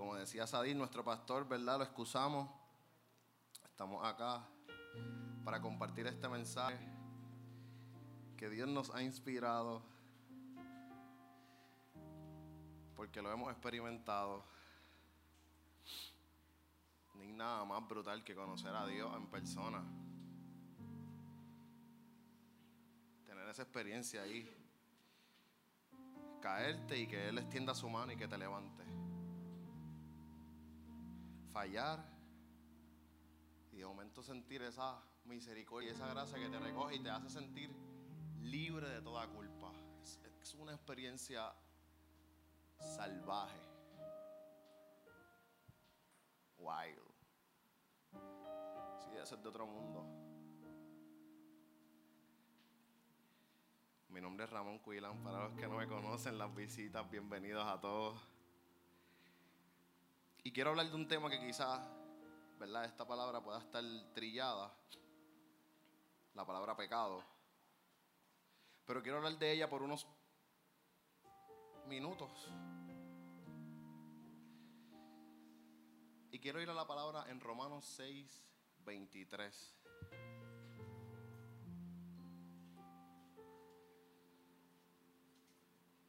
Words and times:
como 0.00 0.14
decía 0.14 0.46
Sadir, 0.46 0.74
nuestro 0.74 1.04
pastor, 1.04 1.46
¿verdad? 1.46 1.76
Lo 1.76 1.84
excusamos. 1.84 2.48
Estamos 3.66 4.02
acá 4.02 4.48
para 5.44 5.60
compartir 5.60 6.06
este 6.06 6.26
mensaje 6.26 6.78
que 8.38 8.48
Dios 8.48 8.66
nos 8.66 8.88
ha 8.94 9.02
inspirado 9.02 9.82
porque 12.96 13.20
lo 13.20 13.30
hemos 13.30 13.52
experimentado. 13.52 14.42
Ni 17.16 17.30
nada 17.32 17.66
más 17.66 17.86
brutal 17.86 18.24
que 18.24 18.34
conocer 18.34 18.74
a 18.74 18.86
Dios 18.86 19.14
en 19.14 19.26
persona. 19.26 19.84
Tener 23.26 23.46
esa 23.50 23.64
experiencia 23.64 24.22
ahí. 24.22 24.50
Caerte 26.40 26.98
y 26.98 27.06
que 27.06 27.28
Él 27.28 27.36
extienda 27.36 27.74
su 27.74 27.90
mano 27.90 28.12
y 28.12 28.16
que 28.16 28.26
te 28.26 28.38
levante. 28.38 28.89
Fallar 31.52 32.04
y 33.72 33.78
de 33.78 33.86
momento 33.86 34.22
sentir 34.22 34.62
esa 34.62 35.02
misericordia, 35.24 35.92
esa 35.92 36.08
gracia 36.08 36.38
que 36.38 36.48
te 36.48 36.58
recoge 36.58 36.96
y 36.96 37.00
te 37.00 37.10
hace 37.10 37.28
sentir 37.28 37.74
libre 38.40 38.88
de 38.88 39.02
toda 39.02 39.26
culpa. 39.28 39.72
Es, 40.02 40.20
es 40.40 40.54
una 40.54 40.72
experiencia 40.72 41.52
salvaje. 42.78 43.60
Wild. 46.58 47.10
Sí, 49.04 49.10
eso 49.20 49.34
es 49.34 49.42
de 49.42 49.48
otro 49.48 49.66
mundo. 49.66 50.04
Mi 54.08 54.20
nombre 54.20 54.44
es 54.44 54.50
Ramón 54.50 54.78
Cuilan. 54.80 55.22
Para 55.22 55.48
los 55.48 55.54
que 55.54 55.68
no 55.68 55.76
me 55.76 55.86
conocen, 55.86 56.36
las 56.36 56.54
visitas, 56.54 57.08
bienvenidos 57.10 57.66
a 57.66 57.80
todos. 57.80 58.20
Y 60.42 60.52
quiero 60.52 60.70
hablar 60.70 60.88
de 60.88 60.96
un 60.96 61.06
tema 61.06 61.28
que 61.28 61.38
quizás, 61.38 61.86
¿verdad? 62.58 62.84
Esta 62.86 63.06
palabra 63.06 63.42
pueda 63.42 63.58
estar 63.58 63.84
trillada. 64.14 64.74
La 66.34 66.46
palabra 66.46 66.76
pecado. 66.76 67.22
Pero 68.86 69.02
quiero 69.02 69.18
hablar 69.18 69.38
de 69.38 69.52
ella 69.52 69.68
por 69.68 69.82
unos 69.82 70.06
minutos. 71.86 72.48
Y 76.32 76.38
quiero 76.38 76.60
ir 76.62 76.70
a 76.70 76.74
la 76.74 76.86
palabra 76.86 77.26
en 77.28 77.40
Romanos 77.40 77.84
6, 77.96 78.42
23. 78.84 79.76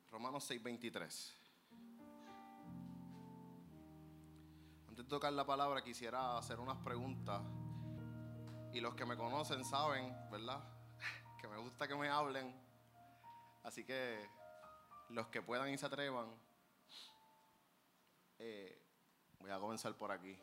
Romanos 0.09 0.43
6, 0.45 0.63
23. 0.63 1.40
Antes 4.91 5.05
de 5.05 5.09
tocar 5.09 5.31
la 5.31 5.45
palabra 5.45 5.81
quisiera 5.81 6.37
hacer 6.37 6.59
unas 6.59 6.77
preguntas. 6.79 7.41
Y 8.73 8.81
los 8.81 8.93
que 8.93 9.05
me 9.05 9.15
conocen 9.15 9.63
saben, 9.63 10.13
¿verdad? 10.29 10.61
Que 11.39 11.47
me 11.47 11.57
gusta 11.59 11.87
que 11.87 11.95
me 11.95 12.09
hablen. 12.09 12.53
Así 13.63 13.85
que 13.85 14.29
los 15.07 15.27
que 15.27 15.41
puedan 15.41 15.69
y 15.69 15.77
se 15.77 15.85
atrevan, 15.85 16.27
eh, 18.37 18.85
voy 19.39 19.51
a 19.51 19.59
comenzar 19.59 19.95
por 19.95 20.11
aquí. 20.11 20.37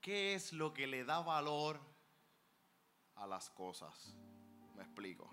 ¿Qué 0.00 0.32
es 0.32 0.54
lo 0.54 0.72
que 0.72 0.86
le 0.86 1.04
da 1.04 1.20
valor 1.20 1.78
a 3.16 3.26
las 3.26 3.50
cosas? 3.50 4.14
Me 4.74 4.84
explico. 4.84 5.28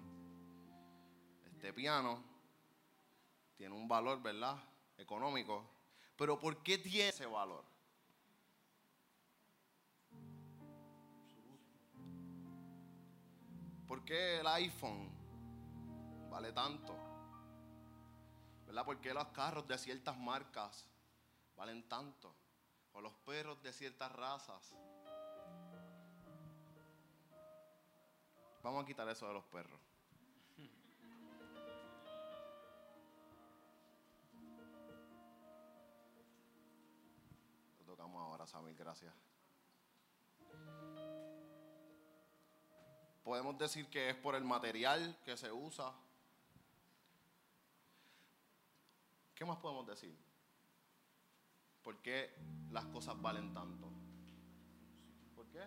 Este 1.45 1.72
piano 1.72 2.22
tiene 3.55 3.73
un 3.73 3.88
valor, 3.88 4.22
¿verdad? 4.22 4.61
Económico. 5.02 5.68
Pero 6.16 6.40
¿por 6.40 6.62
qué 6.62 6.78
tiene 6.78 7.10
ese 7.10 7.26
valor? 7.26 7.66
¿Por 13.88 14.06
qué 14.06 14.40
el 14.40 14.48
iPhone 14.48 15.10
vale 16.30 16.52
tanto? 16.54 16.95
¿Verdad? 18.67 18.86
¿Por 18.86 19.02
qué 19.02 19.14
los 19.14 19.28
carros 19.30 19.67
de 19.67 19.78
ciertas 19.78 20.17
marcas 20.17 20.86
valen 21.58 21.88
tanto? 21.90 22.34
O 22.94 23.02
los 23.02 23.14
perros 23.14 23.61
de 23.61 23.73
ciertas 23.73 24.11
razas. 24.11 24.76
Vamos 28.64 28.84
a 28.84 28.86
quitar 28.86 29.10
eso 29.10 29.28
de 29.28 29.34
los 29.34 29.45
perros. 29.45 29.91
Samir, 38.48 38.76
gracias. 38.76 39.14
Podemos 43.24 43.58
decir 43.58 43.90
que 43.90 44.10
es 44.10 44.16
por 44.16 44.36
el 44.36 44.44
material 44.44 45.18
que 45.24 45.38
se 45.38 45.52
usa. 45.52 45.94
¿Qué 49.36 49.46
más 49.46 49.58
podemos 49.58 49.86
decir? 49.88 50.18
¿Por 51.84 51.98
qué 52.02 52.36
las 52.70 52.86
cosas 52.86 53.20
valen 53.22 53.54
tanto? 53.54 53.90
¿Por 55.36 55.48
qué? 55.48 55.64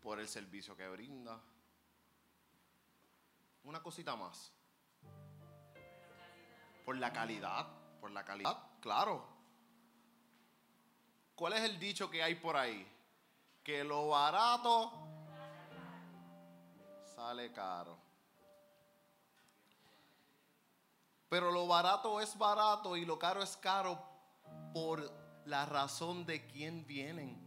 Por 0.00 0.18
el 0.18 0.28
servicio 0.28 0.76
que 0.76 0.88
brinda. 0.88 1.40
Una 3.64 3.82
cosita 3.82 4.16
más. 4.16 4.52
Por 6.84 6.96
la 6.96 7.12
calidad. 7.12 7.68
Por 8.00 8.10
la 8.10 8.24
calidad, 8.24 8.56
claro. 8.80 9.39
¿Cuál 11.40 11.54
es 11.54 11.62
el 11.62 11.80
dicho 11.80 12.10
que 12.10 12.22
hay 12.22 12.34
por 12.34 12.54
ahí? 12.54 12.86
Que 13.64 13.82
lo 13.82 14.08
barato 14.08 14.92
sale 17.16 17.50
caro. 17.50 17.96
Pero 21.30 21.50
lo 21.50 21.66
barato 21.66 22.20
es 22.20 22.36
barato 22.36 22.94
y 22.94 23.06
lo 23.06 23.18
caro 23.18 23.42
es 23.42 23.56
caro 23.56 23.98
por 24.74 25.10
la 25.46 25.64
razón 25.64 26.26
de 26.26 26.46
quién 26.46 26.86
vienen. 26.86 27.40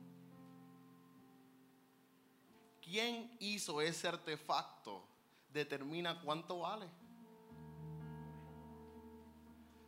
¿Quién 2.81 3.37
hizo 3.39 3.79
ese 3.79 4.07
artefacto? 4.07 5.03
Determina 5.49 6.19
cuánto 6.19 6.61
vale. 6.61 6.89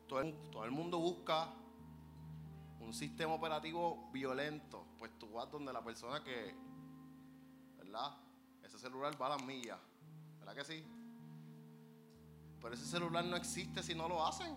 Todo 0.08 0.22
el, 0.64 0.70
mundo 0.72 1.00
busca 1.00 1.50
un 2.86 2.94
sistema 2.94 3.34
operativo 3.34 4.10
violento. 4.12 4.86
Pues 4.98 5.18
tú 5.18 5.32
vas 5.32 5.52
donde 5.52 5.74
la 5.74 5.84
persona 5.84 6.24
que, 6.24 6.56
¿verdad? 7.78 8.18
Ese 8.64 8.80
celular 8.80 9.20
va 9.22 9.28
a 9.28 9.30
las 9.30 9.44
millas. 9.44 9.80
¿Verdad 10.40 10.56
que 10.56 10.64
sí? 10.64 10.86
Pero 12.62 12.74
ese 12.74 12.86
celular 12.86 13.26
no 13.26 13.36
existe 13.36 13.84
si 13.84 13.96
no 13.96 14.08
lo 14.08 14.26
hacen. 14.26 14.56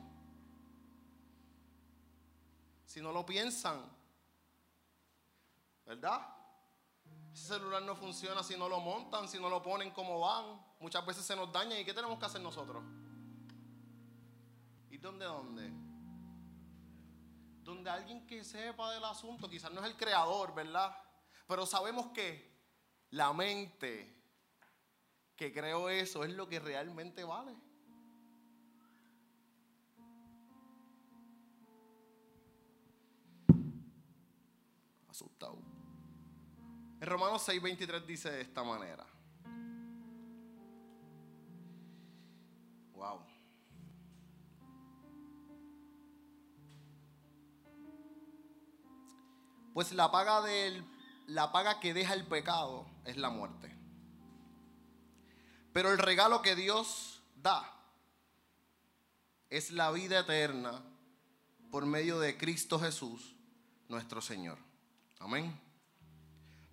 Si 2.84 3.00
no 3.00 3.12
lo 3.12 3.24
piensan. 3.24 3.82
¿Verdad? 5.86 6.20
Ese 7.32 7.54
celular 7.54 7.82
no 7.82 7.96
funciona 7.96 8.42
si 8.42 8.56
no 8.56 8.68
lo 8.68 8.80
montan, 8.80 9.28
si 9.28 9.38
no 9.38 9.48
lo 9.48 9.62
ponen 9.62 9.90
como 9.90 10.20
van. 10.20 10.60
Muchas 10.80 11.04
veces 11.04 11.24
se 11.24 11.34
nos 11.34 11.52
daña. 11.52 11.78
¿Y 11.78 11.84
qué 11.84 11.94
tenemos 11.94 12.18
que 12.18 12.26
hacer 12.26 12.40
nosotros? 12.40 12.82
¿Y 14.90 14.98
dónde 14.98 15.24
dónde? 15.24 15.87
Donde 17.68 17.90
alguien 17.90 18.26
que 18.26 18.42
sepa 18.44 18.94
del 18.94 19.04
asunto, 19.04 19.46
quizás 19.46 19.70
no 19.70 19.80
es 19.80 19.86
el 19.88 19.94
creador, 19.94 20.54
¿verdad? 20.54 20.90
Pero 21.46 21.66
sabemos 21.66 22.06
que 22.12 22.50
la 23.10 23.34
mente 23.34 24.16
que 25.36 25.52
creó 25.52 25.90
eso 25.90 26.24
es 26.24 26.30
lo 26.30 26.48
que 26.48 26.60
realmente 26.60 27.24
vale. 27.24 27.54
Asustado. 35.10 35.58
En 37.02 37.06
Romanos 37.06 37.46
6:23 37.46 38.06
dice 38.06 38.30
de 38.30 38.40
esta 38.40 38.64
manera. 38.64 39.06
Wow. 42.94 43.27
Pues 49.78 49.92
la 49.92 50.10
paga 50.10 50.42
del 50.42 50.84
la 51.28 51.52
paga 51.52 51.78
que 51.78 51.94
deja 51.94 52.12
el 52.12 52.26
pecado 52.26 52.84
es 53.04 53.16
la 53.16 53.30
muerte. 53.30 53.72
Pero 55.72 55.92
el 55.92 55.98
regalo 55.98 56.42
que 56.42 56.56
Dios 56.56 57.22
da 57.36 57.62
es 59.50 59.70
la 59.70 59.92
vida 59.92 60.18
eterna 60.18 60.82
por 61.70 61.86
medio 61.86 62.18
de 62.18 62.36
Cristo 62.36 62.80
Jesús, 62.80 63.36
nuestro 63.88 64.20
Señor. 64.20 64.58
Amén. 65.20 65.67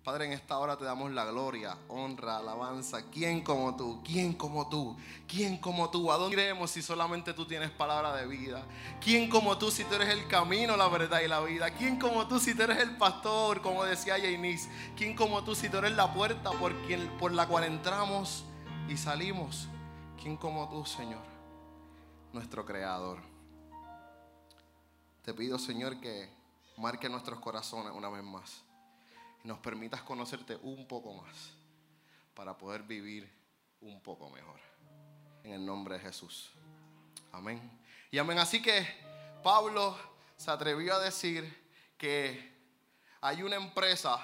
Padre, 0.06 0.26
en 0.26 0.34
esta 0.34 0.56
hora 0.58 0.76
te 0.76 0.84
damos 0.84 1.10
la 1.10 1.24
gloria, 1.24 1.76
honra, 1.88 2.36
alabanza. 2.36 3.10
¿Quién 3.10 3.42
como 3.42 3.74
tú? 3.74 4.04
¿Quién 4.04 4.34
como 4.34 4.68
tú? 4.68 4.96
¿Quién 5.26 5.58
como 5.58 5.90
tú? 5.90 6.12
¿A 6.12 6.16
dónde 6.16 6.40
iremos 6.40 6.70
si 6.70 6.80
solamente 6.80 7.34
tú 7.34 7.44
tienes 7.44 7.72
palabra 7.72 8.14
de 8.14 8.24
vida? 8.28 8.64
¿Quién 9.00 9.28
como 9.28 9.58
tú 9.58 9.68
si 9.68 9.82
tú 9.82 9.96
eres 9.96 10.10
el 10.10 10.28
camino, 10.28 10.76
la 10.76 10.86
verdad 10.86 11.22
y 11.22 11.26
la 11.26 11.40
vida? 11.40 11.72
¿Quién 11.72 11.98
como 11.98 12.28
tú 12.28 12.38
si 12.38 12.54
tú 12.54 12.62
eres 12.62 12.78
el 12.78 12.96
pastor, 12.96 13.60
como 13.62 13.82
decía 13.82 14.16
Jainis? 14.16 14.68
¿Quién 14.96 15.16
como 15.16 15.42
tú 15.42 15.56
si 15.56 15.68
tú 15.68 15.78
eres 15.78 15.96
la 15.96 16.14
puerta 16.14 16.52
por, 16.52 16.72
quien, 16.86 17.08
por 17.18 17.32
la 17.32 17.48
cual 17.48 17.64
entramos 17.64 18.44
y 18.88 18.96
salimos? 18.96 19.66
¿Quién 20.22 20.36
como 20.36 20.68
tú, 20.68 20.86
Señor? 20.86 21.24
Nuestro 22.32 22.64
Creador. 22.64 23.18
Te 25.24 25.34
pido, 25.34 25.58
Señor, 25.58 25.98
que 25.98 26.30
marque 26.76 27.08
nuestros 27.08 27.40
corazones 27.40 27.92
una 27.92 28.08
vez 28.08 28.22
más 28.22 28.65
nos 29.46 29.58
permitas 29.58 30.02
conocerte 30.02 30.56
un 30.56 30.86
poco 30.86 31.14
más 31.14 31.52
para 32.34 32.58
poder 32.58 32.82
vivir 32.82 33.32
un 33.80 34.02
poco 34.02 34.28
mejor. 34.28 34.60
En 35.44 35.52
el 35.52 35.64
nombre 35.64 35.94
de 35.94 36.00
Jesús. 36.00 36.50
Amén. 37.32 37.80
Y 38.10 38.18
amén. 38.18 38.38
Así 38.38 38.60
que 38.60 38.84
Pablo 39.42 39.96
se 40.36 40.50
atrevió 40.50 40.96
a 40.96 40.98
decir 40.98 41.70
que 41.96 42.54
hay 43.20 43.42
una 43.42 43.56
empresa 43.56 44.18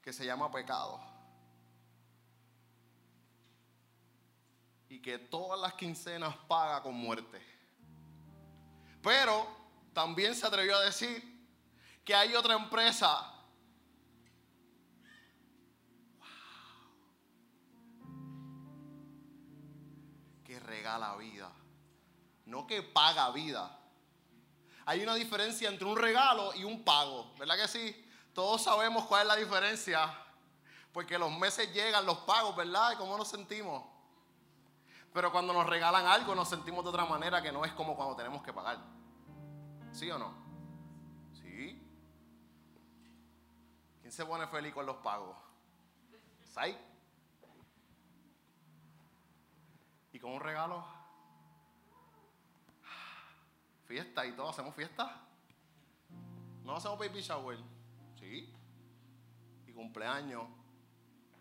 que 0.00 0.12
se 0.12 0.24
llama 0.24 0.50
pecado. 0.50 1.00
Y 4.88 5.02
que 5.02 5.18
todas 5.18 5.60
las 5.60 5.74
quincenas 5.74 6.34
paga 6.48 6.82
con 6.82 6.94
muerte. 6.94 7.42
Pero 9.02 9.46
también 9.92 10.34
se 10.34 10.46
atrevió 10.46 10.76
a 10.76 10.84
decir 10.84 11.22
que 12.04 12.14
hay 12.14 12.34
otra 12.34 12.54
empresa 12.54 13.33
regala 20.60 21.16
vida, 21.16 21.50
no 22.46 22.66
que 22.66 22.82
paga 22.82 23.30
vida. 23.30 23.78
Hay 24.86 25.02
una 25.02 25.14
diferencia 25.14 25.68
entre 25.68 25.86
un 25.86 25.96
regalo 25.96 26.54
y 26.54 26.64
un 26.64 26.84
pago, 26.84 27.32
¿verdad 27.38 27.56
que 27.56 27.68
sí? 27.68 28.06
Todos 28.34 28.62
sabemos 28.62 29.06
cuál 29.06 29.22
es 29.22 29.28
la 29.28 29.36
diferencia, 29.36 30.12
porque 30.92 31.18
los 31.18 31.32
meses 31.38 31.72
llegan, 31.72 32.04
los 32.04 32.18
pagos, 32.18 32.54
¿verdad? 32.54 32.92
¿Y 32.92 32.96
cómo 32.96 33.16
nos 33.16 33.28
sentimos? 33.28 33.82
Pero 35.14 35.30
cuando 35.30 35.52
nos 35.52 35.66
regalan 35.66 36.06
algo 36.06 36.34
nos 36.34 36.48
sentimos 36.48 36.82
de 36.84 36.90
otra 36.90 37.04
manera 37.06 37.40
que 37.40 37.52
no 37.52 37.64
es 37.64 37.72
como 37.72 37.94
cuando 37.94 38.16
tenemos 38.16 38.42
que 38.42 38.52
pagar. 38.52 38.78
¿Sí 39.92 40.10
o 40.10 40.18
no? 40.18 40.34
¿Sí? 41.32 41.80
¿Quién 44.00 44.12
se 44.12 44.26
pone 44.26 44.48
feliz 44.48 44.74
con 44.74 44.84
los 44.84 44.96
pagos? 44.96 45.36
¿Sai? 46.52 46.76
Y 50.02 50.12
con 50.24 50.32
un 50.32 50.40
regalo, 50.40 50.82
fiesta 53.84 54.24
y 54.24 54.32
todo, 54.32 54.48
hacemos 54.48 54.74
fiesta. 54.74 55.20
No 56.62 56.76
hacemos 56.76 56.98
baby 56.98 57.20
shower, 57.20 57.58
sí. 58.18 58.50
Y 59.66 59.72
cumpleaños, 59.72 60.46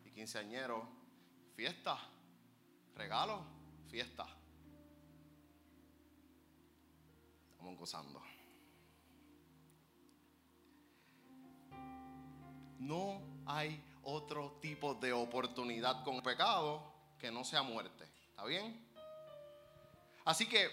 y 0.03 0.11
quinceañero, 0.11 0.85
fiesta, 1.55 1.97
regalo, 2.93 3.45
fiesta. 3.87 4.27
Estamos 7.53 7.77
gozando. 7.77 8.21
No 12.79 13.21
hay 13.45 13.81
otro 14.03 14.57
tipo 14.59 14.93
de 14.95 15.13
oportunidad 15.13 16.03
con 16.03 16.21
pecado 16.21 16.83
que 17.17 17.31
no 17.31 17.45
sea 17.45 17.63
muerte. 17.63 18.12
¿Está 18.43 18.49
bien? 18.49 18.85
Así 20.25 20.45
que 20.49 20.69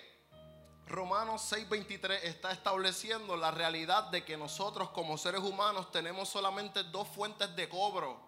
Romanos 0.89 1.43
6:23 1.53 2.25
está 2.25 2.51
estableciendo 2.51 3.37
la 3.37 3.53
realidad 3.53 4.11
de 4.11 4.25
que 4.25 4.37
nosotros 4.37 4.91
como 4.91 5.17
seres 5.17 5.41
humanos 5.41 5.93
tenemos 5.93 6.29
solamente 6.29 6.83
dos 6.83 7.07
fuentes 7.07 7.55
de 7.55 7.69
cobro. 7.69 8.19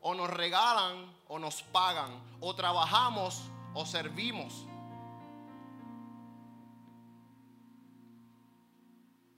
O 0.00 0.14
nos 0.16 0.28
regalan 0.28 1.16
o 1.28 1.38
nos 1.38 1.62
pagan. 1.62 2.10
O 2.40 2.56
trabajamos 2.56 3.40
o 3.72 3.86
servimos. 3.86 4.66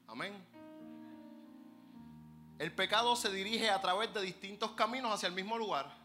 Amén. 0.07 0.43
El 2.59 2.75
pecado 2.75 3.15
se 3.15 3.31
dirige 3.31 3.69
a 3.69 3.79
través 3.83 4.15
de 4.15 4.23
distintos 4.23 4.71
caminos 4.71 5.13
hacia 5.13 5.27
el 5.27 5.35
mismo 5.35 5.59
lugar. 5.59 5.98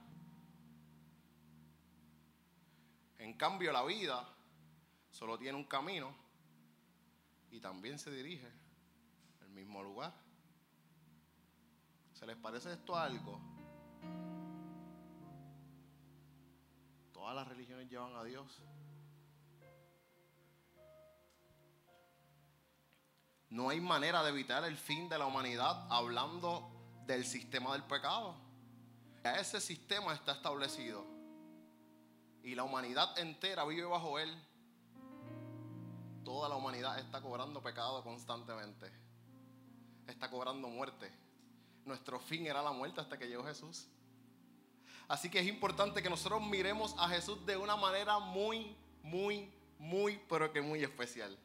En 3.24 3.36
cambio, 3.36 3.72
la 3.72 3.86
vida 3.86 4.28
solo 5.10 5.38
tiene 5.38 5.58
un 5.58 5.64
camino 5.64 6.14
y 7.52 7.62
también 7.62 7.98
se 7.98 8.12
dirige 8.12 8.52
al 9.40 9.50
mismo 9.52 9.82
lugar. 9.82 10.14
¿Se 12.12 12.26
les 12.26 12.36
parece 12.36 12.74
esto 12.74 12.98
algo? 12.98 13.40
Todas 17.14 17.34
las 17.34 17.48
religiones 17.48 17.90
llevan 17.90 18.14
a 18.14 18.26
Dios. 18.26 18.62
No 23.52 23.70
hay 23.70 23.80
manera 23.80 24.22
de 24.22 24.32
evitar 24.32 24.66
el 24.66 24.76
fin 24.76 25.08
de 25.08 25.18
la 25.18 25.28
humanidad 25.28 25.88
hablando 25.90 26.70
del 27.06 27.24
sistema 27.24 27.72
del 27.72 27.86
pecado. 27.86 28.36
Ese 29.24 29.62
sistema 29.62 30.14
está 30.14 30.34
establecido 30.34 31.13
y 32.44 32.56
la 32.56 32.64
humanidad 32.64 33.18
entera 33.18 33.64
vive 33.64 33.86
bajo 33.86 34.20
él, 34.20 34.30
toda 36.26 36.50
la 36.50 36.56
humanidad 36.56 37.00
está 37.00 37.22
cobrando 37.22 37.64
pecado 37.64 38.04
constantemente. 38.04 38.92
Está 40.08 40.30
cobrando 40.30 40.68
muerte. 40.68 41.10
Nuestro 41.86 42.20
fin 42.20 42.46
era 42.46 42.62
la 42.62 42.72
muerte 42.72 43.00
hasta 43.00 43.18
que 43.18 43.28
llegó 43.28 43.46
Jesús. 43.46 43.88
Así 45.08 45.30
que 45.30 45.40
es 45.40 45.48
importante 45.48 46.04
que 46.04 46.10
nosotros 46.10 46.42
miremos 46.46 46.94
a 46.98 47.08
Jesús 47.08 47.46
de 47.46 47.56
una 47.56 47.78
manera 47.78 48.20
muy, 48.20 48.76
muy, 49.02 49.50
muy, 49.80 50.20
pero 50.28 50.52
que 50.52 50.62
muy 50.62 50.84
especial. 50.84 51.38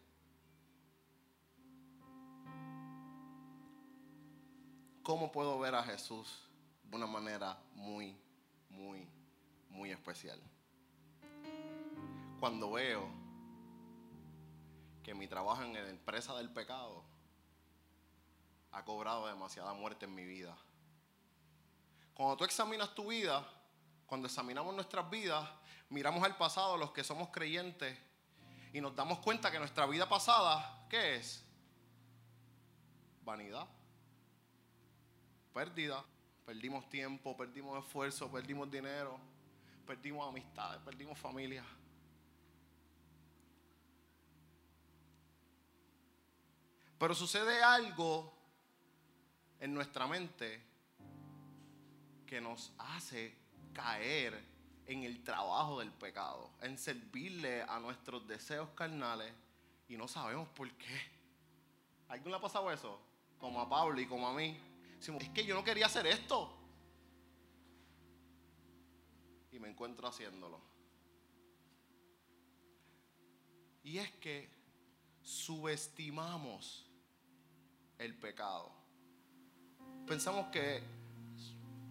¿Cómo 5.05 5.31
puedo 5.31 5.59
ver 5.61 5.75
a 5.77 5.83
Jesús 5.85 6.29
de 6.83 6.97
una 6.97 7.07
manera 7.07 7.57
muy, 7.75 8.17
muy, 8.69 9.09
muy 9.71 9.91
especial? 9.91 10.41
Cuando 12.39 12.73
veo 12.73 13.09
que 15.03 15.15
mi 15.15 15.27
trabajo 15.27 15.63
en 15.63 15.73
la 15.73 15.89
empresa 15.89 16.37
del 16.37 16.51
pecado 16.51 17.05
ha 18.73 18.85
cobrado 18.85 19.27
demasiada 19.27 19.73
muerte 19.73 20.05
en 20.05 20.15
mi 20.15 20.25
vida. 20.25 20.57
Cuando 22.15 22.37
tú 22.37 22.45
examinas 22.45 22.95
tu 22.95 23.09
vida, 23.09 23.47
cuando 24.07 24.27
examinamos 24.27 24.75
nuestras 24.75 25.09
vidas, 25.09 25.49
miramos 25.89 26.23
al 26.25 26.37
pasado, 26.37 26.77
los 26.77 26.93
que 26.93 27.05
somos 27.05 27.29
creyentes, 27.31 27.97
y 28.73 28.81
nos 28.81 28.95
damos 28.95 29.19
cuenta 29.21 29.51
que 29.51 29.59
nuestra 29.59 29.87
vida 29.87 30.09
pasada, 30.09 30.87
¿qué 30.91 31.17
es? 31.17 31.45
Vanidad, 33.25 33.67
pérdida. 35.53 36.05
Perdimos 36.45 36.89
tiempo, 36.89 37.37
perdimos 37.37 37.85
esfuerzo, 37.85 38.31
perdimos 38.31 38.71
dinero, 38.71 39.19
perdimos 39.87 40.27
amistades, 40.27 40.81
perdimos 40.83 41.19
familia. 41.19 41.63
Pero 46.99 47.15
sucede 47.15 47.63
algo 47.63 48.33
en 49.61 49.73
nuestra 49.73 50.07
mente 50.07 50.63
que 52.27 52.41
nos 52.41 52.73
hace 52.79 53.37
caer 53.73 54.45
en 54.87 55.05
el 55.05 55.23
trabajo 55.23 55.79
del 55.79 55.93
pecado, 55.93 56.51
en 56.61 56.77
servirle 56.77 57.63
a 57.63 57.79
nuestros 57.79 58.27
deseos 58.27 58.71
carnales 58.71 59.33
y 59.89 59.97
no 59.97 60.09
sabemos 60.09 60.49
por 60.49 60.71
qué. 60.73 61.01
¿Alguien 62.09 62.31
le 62.31 62.37
ha 62.37 62.41
pasado 62.41 62.71
eso? 62.73 62.99
Como 63.39 63.61
a 63.61 63.69
Pablo 63.69 64.01
y 64.01 64.07
como 64.07 64.27
a 64.27 64.35
mí. 64.35 64.59
es 65.21 65.29
que 65.31 65.45
yo 65.45 65.55
no 65.55 65.63
quería 65.63 65.87
hacer 65.87 66.07
esto. 66.07 66.55
Y 69.53 69.59
me 69.59 69.69
encuentro 69.69 70.09
haciéndolo. 70.09 70.61
Y 73.85 73.99
es 73.99 74.11
que 74.13 74.51
subestimamos 75.23 76.88
el 77.99 78.15
pecado. 78.15 78.71
Pensamos 80.07 80.47
que 80.47 80.83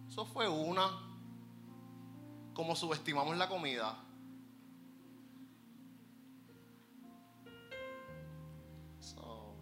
eso 0.08 0.24
fue 0.24 0.48
una, 0.48 0.90
como 2.54 2.74
subestimamos 2.74 3.36
la 3.36 3.48
comida. 3.48 3.96
So, 9.00 9.54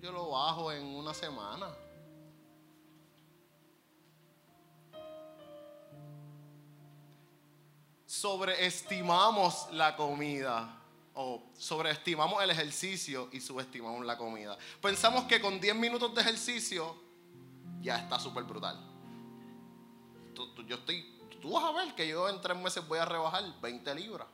yo 0.00 0.12
lo 0.12 0.30
bajo 0.30 0.72
en 0.72 0.84
una 0.86 1.12
semana. 1.12 1.68
Sobreestimamos 8.06 9.68
la 9.72 9.94
comida 9.94 10.77
o 11.20 11.42
sobreestimamos 11.58 12.40
el 12.44 12.50
ejercicio 12.50 13.28
y 13.32 13.40
subestimamos 13.40 14.06
la 14.06 14.16
comida. 14.16 14.56
Pensamos 14.80 15.24
que 15.24 15.40
con 15.40 15.60
10 15.60 15.74
minutos 15.74 16.14
de 16.14 16.20
ejercicio 16.20 16.94
ya 17.80 17.98
está 17.98 18.20
súper 18.20 18.44
brutal. 18.44 18.78
yo 20.64 20.76
estoy, 20.76 21.18
tú 21.42 21.54
vas 21.54 21.64
a 21.64 21.72
ver 21.72 21.92
que 21.96 22.06
yo 22.06 22.28
en 22.28 22.40
tres 22.40 22.56
meses 22.56 22.86
voy 22.86 23.00
a 23.00 23.04
rebajar 23.04 23.42
20 23.60 23.94
libras. 23.96 24.28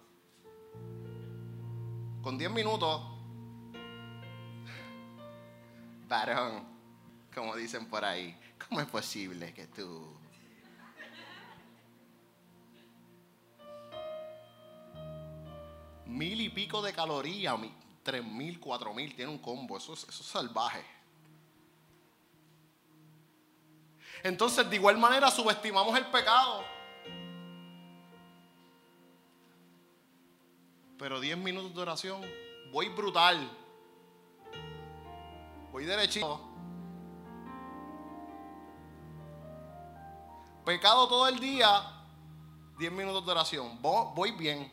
Con 2.22 2.36
10 2.36 2.50
minutos, 2.50 3.00
varón, 6.06 6.66
como 7.34 7.56
dicen 7.56 7.86
por 7.88 8.04
ahí, 8.04 8.38
¿cómo 8.68 8.82
es 8.82 8.86
posible 8.88 9.54
que 9.54 9.68
tú 9.68 10.14
mil 16.14 16.40
y 16.40 16.48
pico 16.48 16.80
de 16.80 16.92
calorías, 16.92 17.56
tres 18.02 18.24
mil, 18.24 18.60
cuatro 18.60 18.94
mil, 18.94 19.14
tiene 19.14 19.32
un 19.32 19.38
combo, 19.38 19.76
eso 19.76 19.94
es, 19.94 20.04
eso 20.04 20.22
es 20.22 20.28
salvaje. 20.28 20.84
Entonces, 24.22 24.68
de 24.70 24.76
igual 24.76 24.96
manera, 24.96 25.30
subestimamos 25.30 25.96
el 25.98 26.06
pecado. 26.06 26.64
Pero 30.98 31.20
10 31.20 31.36
minutos 31.36 31.74
de 31.74 31.82
oración, 31.82 32.22
voy 32.72 32.88
brutal. 32.88 33.50
Voy 35.72 35.84
derechito. 35.84 36.40
Pecado 40.64 41.06
todo 41.08 41.28
el 41.28 41.38
día, 41.38 41.68
10 42.78 42.92
minutos 42.92 43.26
de 43.26 43.32
oración. 43.32 43.82
Voy 43.82 44.30
bien. 44.30 44.72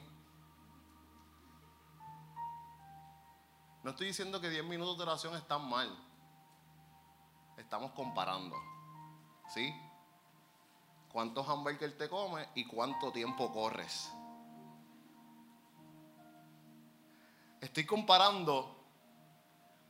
No 3.83 3.91
estoy 3.91 4.07
diciendo 4.07 4.39
que 4.39 4.49
10 4.49 4.63
minutos 4.65 4.97
de 4.97 5.03
oración 5.03 5.35
están 5.35 5.67
mal. 5.67 5.89
Estamos 7.57 7.91
comparando. 7.91 8.55
¿Sí? 9.53 9.73
¿Cuántos 11.11 11.47
hamburgues 11.49 11.97
te 11.97 12.07
comes 12.07 12.47
y 12.55 12.65
cuánto 12.65 13.11
tiempo 13.11 13.51
corres? 13.51 14.11
Estoy 17.59 17.85
comparando 17.85 18.77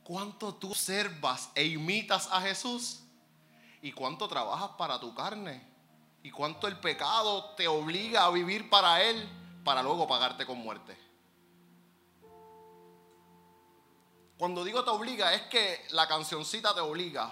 cuánto 0.04 0.54
tú 0.54 0.70
observas 0.70 1.50
e 1.54 1.64
imitas 1.64 2.28
a 2.32 2.40
Jesús 2.40 3.02
y 3.80 3.92
cuánto 3.92 4.28
trabajas 4.28 4.70
para 4.78 4.98
tu 4.98 5.14
carne 5.14 5.64
y 6.22 6.30
cuánto 6.30 6.66
el 6.66 6.78
pecado 6.78 7.54
te 7.54 7.68
obliga 7.68 8.24
a 8.24 8.30
vivir 8.30 8.68
para 8.68 9.02
Él 9.02 9.28
para 9.64 9.82
luego 9.82 10.08
pagarte 10.08 10.44
con 10.44 10.58
muerte. 10.58 11.11
Cuando 14.42 14.64
digo 14.64 14.82
te 14.82 14.90
obliga, 14.90 15.32
es 15.34 15.42
que 15.42 15.86
la 15.90 16.08
cancioncita 16.08 16.74
te 16.74 16.80
obliga. 16.80 17.30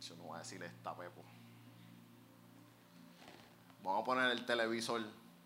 Yo 0.00 0.16
no 0.16 0.24
voy 0.24 0.34
a 0.34 0.38
decir 0.40 0.60
esta, 0.60 0.92
Pepo. 0.96 1.22
Vamos 3.84 4.02
a 4.02 4.04
poner 4.04 4.32
el 4.32 4.44
televisor. 4.44 5.02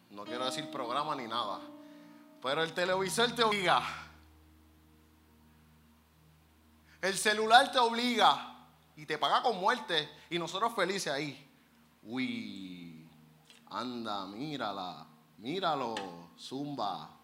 No 0.08 0.24
quiero 0.24 0.46
decir 0.46 0.70
programa 0.70 1.14
ni 1.16 1.28
nada. 1.28 1.60
Pero 2.40 2.62
el 2.62 2.72
televisor 2.72 3.32
te 3.32 3.42
obliga. 3.42 3.82
El 7.02 7.18
celular 7.18 7.70
te 7.70 7.78
obliga 7.78 8.70
y 8.96 9.04
te 9.04 9.18
paga 9.18 9.42
con 9.42 9.60
muerte. 9.60 10.08
Y 10.30 10.38
nosotros 10.38 10.74
felices 10.74 11.12
ahí. 11.12 11.46
Uy, 12.04 13.06
anda, 13.68 14.24
mírala, 14.24 15.06
míralo, 15.36 15.94
zumba. 16.38 17.17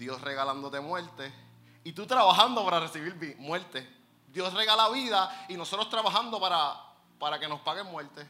Dios 0.00 0.18
regalándote 0.22 0.80
muerte 0.80 1.30
y 1.84 1.92
tú 1.92 2.06
trabajando 2.06 2.64
para 2.64 2.80
recibir 2.80 3.36
muerte. 3.38 3.86
Dios 4.28 4.54
regala 4.54 4.88
vida 4.88 5.44
y 5.46 5.58
nosotros 5.58 5.90
trabajando 5.90 6.40
para, 6.40 6.74
para 7.18 7.38
que 7.38 7.46
nos 7.46 7.60
paguen 7.60 7.86
muerte. 7.86 8.26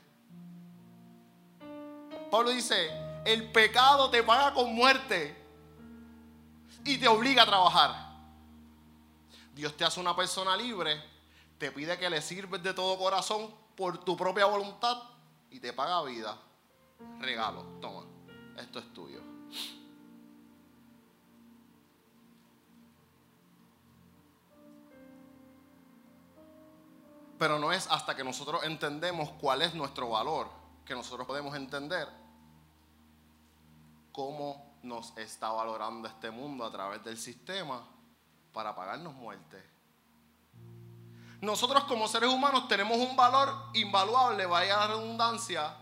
Pablo 2.29 2.51
dice, 2.51 2.91
el 3.25 3.53
pecado 3.53 4.11
te 4.11 4.25
paga 4.25 4.53
con 4.53 4.75
muerte 4.75 5.37
y 6.85 6.99
te 6.99 7.07
obliga 7.07 7.45
a 7.45 7.47
trabajar. 7.47 8.11
Dios 9.55 9.77
te 9.77 9.85
hace 9.85 10.01
una 10.01 10.17
persona 10.17 10.57
libre, 10.57 11.01
te 11.57 11.71
pide 11.71 11.97
que 12.01 12.11
le 12.11 12.21
sirves 12.21 12.61
de 12.65 12.75
todo 12.75 12.99
corazón 12.99 13.49
por 13.77 14.05
tu 14.05 14.17
propia 14.17 14.47
voluntad 14.47 15.05
y 15.53 15.61
te 15.61 15.73
paga 15.73 16.03
vida. 16.03 16.37
Regalo, 17.21 17.63
toma, 17.81 18.07
esto 18.57 18.81
es 18.81 18.93
tuyo. 18.93 19.21
Pero 27.41 27.59
no 27.59 27.73
es 27.73 27.87
hasta 27.87 28.15
que 28.15 28.23
nosotros 28.23 28.63
entendemos 28.65 29.31
cuál 29.41 29.63
es 29.63 29.75
nuestro 29.75 30.11
valor 30.11 30.47
que 30.85 30.95
nosotros 30.95 31.27
podemos 31.27 31.57
entender 31.57 32.07
cómo 34.13 34.77
nos 34.83 35.17
está 35.17 35.51
valorando 35.51 36.07
este 36.07 36.31
mundo 36.31 36.67
a 36.67 36.71
través 36.71 37.03
del 37.03 37.17
sistema 37.17 37.83
para 38.53 38.75
pagarnos 38.75 39.15
muerte. 39.15 39.57
Nosotros 41.41 41.85
como 41.85 42.07
seres 42.09 42.29
humanos 42.29 42.69
tenemos 42.69 42.99
un 42.99 43.17
valor 43.17 43.71
invaluable, 43.73 44.45
vaya 44.45 44.77
la 44.77 44.87
redundancia, 44.89 45.75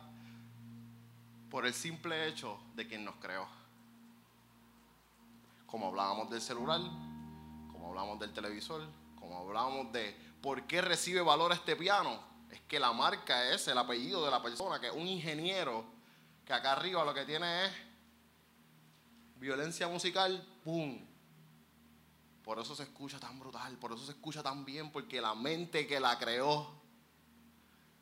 por 1.51 1.67
el 1.67 1.75
simple 1.75 2.29
hecho 2.29 2.57
de 2.77 2.87
quien 2.87 3.05
nos 3.05 3.17
creó. 3.17 3.49
Como 5.67 5.89
hablábamos 5.89 6.31
del 6.31 6.41
celular, 6.41 6.81
como 7.73 7.89
hablábamos 7.89 8.21
del 8.21 8.33
televisor, 8.33 8.83
como 9.19 9.39
hablábamos 9.39 9.91
de 9.91 10.28
¿Por 10.43 10.67
qué 10.67 10.81
recibe 10.81 11.21
valor 11.21 11.53
este 11.53 11.77
piano? 11.77 12.21
Es 12.51 12.61
que 12.63 12.79
la 12.79 12.93
marca 12.93 13.53
es 13.53 13.67
el 13.69 13.79
apellido 13.79 14.25
de 14.25 14.31
la 14.31 14.43
persona, 14.43 14.81
que 14.81 14.89
es 14.89 14.93
un 14.95 15.07
ingeniero, 15.07 15.85
que 16.45 16.53
acá 16.53 16.73
arriba 16.73 17.05
lo 17.05 17.13
que 17.13 17.25
tiene 17.25 17.67
es 17.67 17.73
violencia 19.37 19.89
musical, 19.89 20.47
¡pum! 20.65 21.07
Por 22.43 22.59
eso 22.59 22.75
se 22.75 22.85
escucha 22.85 23.21
tan 23.21 23.39
brutal, 23.39 23.77
por 23.77 23.93
eso 23.93 24.05
se 24.07 24.13
escucha 24.13 24.43
tan 24.43 24.65
bien, 24.65 24.91
porque 24.91 25.21
la 25.21 25.35
mente 25.35 25.87
que 25.87 26.01
la 26.01 26.19
creó 26.19 26.73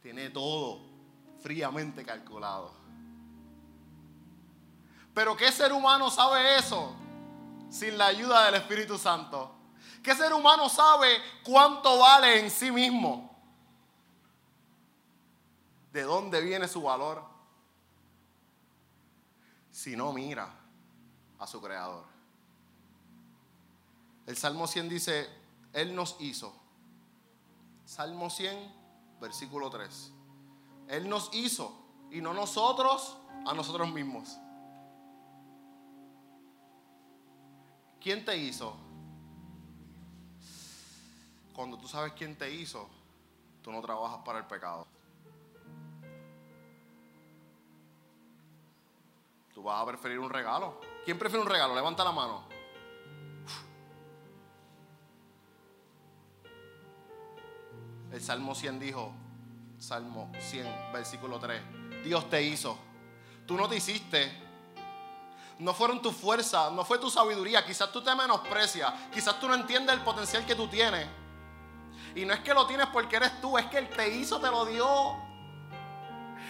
tiene 0.00 0.30
todo 0.30 0.80
fríamente 1.42 2.04
calculado. 2.04 2.72
Pero 5.12 5.36
¿qué 5.36 5.50
ser 5.50 5.72
humano 5.72 6.10
sabe 6.10 6.58
eso 6.58 6.94
sin 7.70 7.98
la 7.98 8.06
ayuda 8.06 8.44
del 8.44 8.56
Espíritu 8.56 8.98
Santo? 8.98 9.55
¿Qué 10.06 10.14
ser 10.14 10.32
humano 10.32 10.68
sabe 10.68 11.20
cuánto 11.42 11.98
vale 11.98 12.38
en 12.38 12.48
sí 12.48 12.70
mismo? 12.70 13.28
¿De 15.92 16.02
dónde 16.02 16.40
viene 16.42 16.68
su 16.68 16.80
valor? 16.80 17.24
Si 19.72 19.96
no 19.96 20.12
mira 20.12 20.48
a 21.40 21.46
su 21.48 21.60
creador. 21.60 22.04
El 24.26 24.36
Salmo 24.36 24.68
100 24.68 24.88
dice, 24.88 25.28
Él 25.72 25.92
nos 25.92 26.14
hizo. 26.20 26.54
Salmo 27.84 28.30
100, 28.30 28.56
versículo 29.20 29.70
3. 29.70 30.12
Él 30.86 31.08
nos 31.08 31.34
hizo 31.34 31.76
y 32.12 32.20
no 32.20 32.32
nosotros 32.32 33.16
a 33.44 33.54
nosotros 33.54 33.92
mismos. 33.92 34.38
¿Quién 38.00 38.24
te 38.24 38.36
hizo? 38.36 38.85
Cuando 41.56 41.78
tú 41.78 41.88
sabes 41.88 42.12
quién 42.12 42.36
te 42.36 42.50
hizo, 42.50 42.86
tú 43.62 43.72
no 43.72 43.80
trabajas 43.80 44.20
para 44.22 44.40
el 44.40 44.44
pecado. 44.44 44.86
Tú 49.54 49.62
vas 49.62 49.80
a 49.82 49.86
preferir 49.86 50.18
un 50.18 50.28
regalo. 50.28 50.78
¿Quién 51.06 51.18
prefiere 51.18 51.42
un 51.42 51.48
regalo? 51.48 51.74
Levanta 51.74 52.04
la 52.04 52.12
mano. 52.12 52.44
El 58.12 58.22
Salmo 58.22 58.54
100 58.54 58.78
dijo, 58.78 59.12
Salmo 59.78 60.30
100, 60.38 60.92
versículo 60.92 61.40
3, 61.40 62.04
Dios 62.04 62.28
te 62.28 62.42
hizo. 62.42 62.76
Tú 63.46 63.56
no 63.56 63.66
te 63.66 63.76
hiciste. 63.76 64.30
No 65.58 65.72
fueron 65.72 66.02
tu 66.02 66.12
fuerza, 66.12 66.70
no 66.70 66.84
fue 66.84 66.98
tu 66.98 67.08
sabiduría. 67.08 67.64
Quizás 67.64 67.90
tú 67.90 68.02
te 68.02 68.14
menosprecias, 68.14 68.92
quizás 69.10 69.40
tú 69.40 69.48
no 69.48 69.54
entiendes 69.54 69.96
el 69.96 70.02
potencial 70.02 70.44
que 70.44 70.54
tú 70.54 70.68
tienes. 70.68 71.08
Y 72.16 72.24
no 72.24 72.34
es 72.34 72.40
que 72.40 72.52
lo 72.52 72.66
tienes 72.66 72.86
porque 72.88 73.16
eres 73.16 73.40
tú, 73.40 73.56
es 73.56 73.66
que 73.66 73.78
el 73.78 73.88
te 73.88 74.08
hizo 74.16 74.40
te 74.40 74.50
lo 74.50 74.64
dio. 74.64 75.16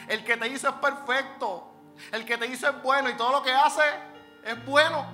El 0.08 0.25
que 0.25 0.38
te 0.38 0.49
hizo 0.49 0.68
es 0.68 0.75
perfecto. 0.76 1.73
El 2.12 2.25
que 2.25 2.38
te 2.38 2.46
hizo 2.46 2.68
es 2.70 2.82
bueno 2.82 3.11
y 3.11 3.16
todo 3.16 3.32
lo 3.32 3.42
que 3.42 3.52
hace 3.52 3.82
es 4.44 4.64
bueno. 4.64 5.04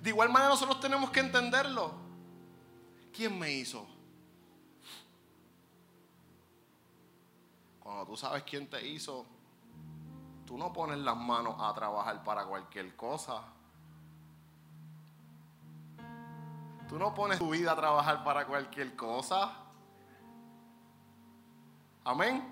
De 0.00 0.10
igual 0.10 0.30
manera 0.30 0.48
nosotros 0.48 0.80
tenemos 0.80 1.10
que 1.10 1.20
entenderlo. 1.20 2.08
¿quién 3.18 3.36
me 3.36 3.50
hizo? 3.50 3.84
Cuando 7.80 8.06
tú 8.06 8.16
sabes 8.16 8.44
quién 8.44 8.70
te 8.70 8.86
hizo, 8.86 9.26
tú 10.46 10.56
no 10.56 10.72
pones 10.72 10.98
las 10.98 11.16
manos 11.16 11.56
a 11.58 11.74
trabajar 11.74 12.22
para 12.22 12.46
cualquier 12.46 12.94
cosa. 12.94 13.42
Tú 16.88 16.98
no 16.98 17.14
pones 17.14 17.38
tu 17.38 17.50
vida 17.50 17.72
a 17.72 17.76
trabajar 17.76 18.24
para 18.24 18.46
cualquier 18.46 18.96
cosa. 18.96 19.52
Amén. 22.02 22.42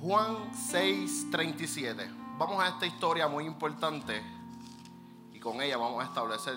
Juan 0.00 0.52
6:37. 0.52 2.08
Vamos 2.38 2.62
a 2.62 2.68
esta 2.68 2.86
historia 2.86 3.26
muy 3.26 3.44
importante 3.44 4.22
y 5.32 5.40
con 5.40 5.60
ella 5.60 5.76
vamos 5.76 6.02
a 6.02 6.06
establecer 6.06 6.56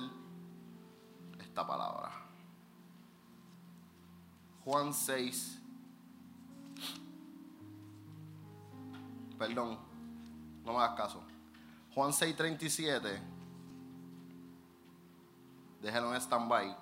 esta 1.40 1.66
palabra. 1.66 2.12
Juan 4.64 4.94
6. 4.94 5.62
Perdón, 9.40 9.80
no 10.64 10.74
me 10.74 10.80
hagas 10.80 10.96
caso. 10.96 11.24
Juan 11.94 12.12
6:37. 12.14 13.35
Déjalo 15.86 16.16
en 16.16 16.20
stand-by. 16.20 16.76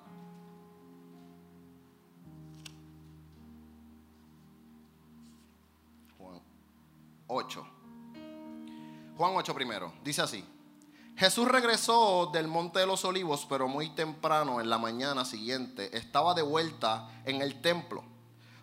Juan 6.17 6.41
8. 7.27 7.67
Juan 9.17 9.35
8 9.35 9.53
primero. 9.53 9.91
Dice 10.05 10.21
así. 10.21 10.45
Jesús 11.17 11.49
regresó 11.49 12.29
del 12.31 12.47
Monte 12.47 12.79
de 12.79 12.87
los 12.87 13.03
Olivos, 13.03 13.45
pero 13.45 13.67
muy 13.67 13.89
temprano 13.89 14.61
en 14.61 14.69
la 14.69 14.77
mañana 14.77 15.25
siguiente 15.25 15.97
estaba 15.97 16.33
de 16.33 16.41
vuelta 16.41 17.09
en 17.25 17.41
el 17.41 17.59
templo. 17.59 18.05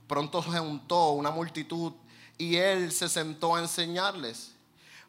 Pronto 0.06 0.42
se 0.42 0.58
juntó 0.58 1.10
una 1.10 1.30
multitud 1.30 1.92
y 2.38 2.56
él 2.56 2.92
se 2.92 3.10
sentó 3.10 3.56
a 3.56 3.60
enseñarles. 3.60 4.56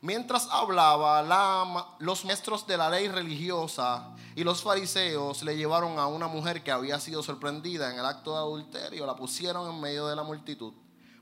Mientras 0.01 0.47
hablaba, 0.49 1.95
los 1.99 2.25
maestros 2.25 2.65
de 2.65 2.75
la 2.75 2.89
ley 2.89 3.07
religiosa 3.07 4.15
y 4.35 4.43
los 4.43 4.63
fariseos 4.63 5.43
le 5.43 5.55
llevaron 5.55 5.99
a 5.99 6.07
una 6.07 6.27
mujer 6.27 6.63
que 6.63 6.71
había 6.71 6.99
sido 6.99 7.21
sorprendida 7.21 7.91
en 7.91 7.99
el 7.99 8.05
acto 8.05 8.31
de 8.31 8.39
adulterio, 8.39 9.05
la 9.05 9.15
pusieron 9.15 9.69
en 9.69 9.79
medio 9.79 10.07
de 10.07 10.15
la 10.15 10.23
multitud. 10.23 10.73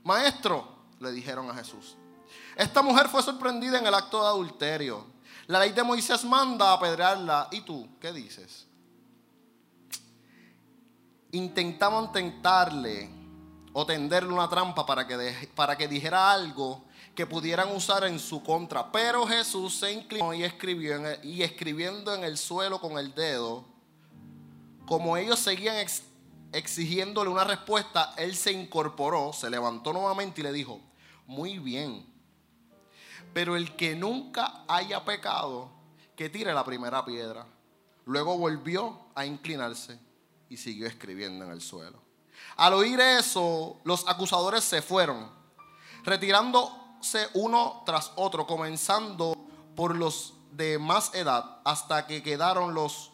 Maestro, 0.02 0.66
le 0.98 1.12
dijeron 1.12 1.50
a 1.50 1.54
Jesús, 1.54 1.96
esta 2.56 2.80
mujer 2.80 3.08
fue 3.08 3.22
sorprendida 3.22 3.78
en 3.78 3.86
el 3.86 3.94
acto 3.94 4.22
de 4.22 4.28
adulterio. 4.28 5.04
La 5.46 5.58
ley 5.58 5.72
de 5.72 5.82
Moisés 5.82 6.24
manda 6.24 6.72
apedrearla. 6.72 7.48
¿Y 7.50 7.60
tú 7.62 7.86
qué 8.00 8.12
dices? 8.12 8.66
Intentaban 11.32 12.12
tentarle 12.12 13.10
o 13.72 13.84
tenderle 13.84 14.32
una 14.32 14.48
trampa 14.48 14.86
para 14.86 15.06
que, 15.06 15.50
para 15.54 15.76
que 15.76 15.86
dijera 15.86 16.32
algo 16.32 16.84
que 17.14 17.26
pudieran 17.26 17.74
usar 17.74 18.04
en 18.04 18.18
su 18.18 18.42
contra. 18.42 18.90
Pero 18.92 19.26
Jesús 19.26 19.74
se 19.74 19.92
inclinó 19.92 20.32
y, 20.32 20.44
escribió 20.44 21.00
y 21.22 21.42
escribiendo 21.42 22.14
en 22.14 22.24
el 22.24 22.38
suelo 22.38 22.80
con 22.80 22.98
el 22.98 23.14
dedo, 23.14 23.64
como 24.86 25.16
ellos 25.16 25.38
seguían 25.38 25.76
exigiéndole 26.52 27.30
una 27.30 27.44
respuesta, 27.44 28.12
él 28.16 28.34
se 28.34 28.52
incorporó, 28.52 29.32
se 29.32 29.50
levantó 29.50 29.92
nuevamente 29.92 30.40
y 30.40 30.44
le 30.44 30.52
dijo, 30.52 30.80
muy 31.26 31.58
bien, 31.58 32.04
pero 33.32 33.54
el 33.54 33.76
que 33.76 33.94
nunca 33.94 34.64
haya 34.66 35.04
pecado, 35.04 35.70
que 36.16 36.28
tire 36.28 36.52
la 36.52 36.64
primera 36.64 37.04
piedra. 37.04 37.46
Luego 38.04 38.36
volvió 38.36 38.98
a 39.14 39.24
inclinarse 39.24 39.98
y 40.48 40.56
siguió 40.56 40.86
escribiendo 40.86 41.44
en 41.44 41.52
el 41.52 41.60
suelo. 41.60 42.00
Al 42.56 42.74
oír 42.74 42.98
eso, 42.98 43.80
los 43.84 44.08
acusadores 44.08 44.64
se 44.64 44.82
fueron, 44.82 45.30
retirándose 46.02 46.79
uno 47.34 47.82
tras 47.86 48.12
otro, 48.16 48.46
comenzando 48.46 49.36
por 49.76 49.96
los 49.96 50.34
de 50.52 50.78
más 50.78 51.14
edad, 51.14 51.60
hasta 51.64 52.06
que 52.06 52.22
quedaron 52.22 52.74
los 52.74 53.12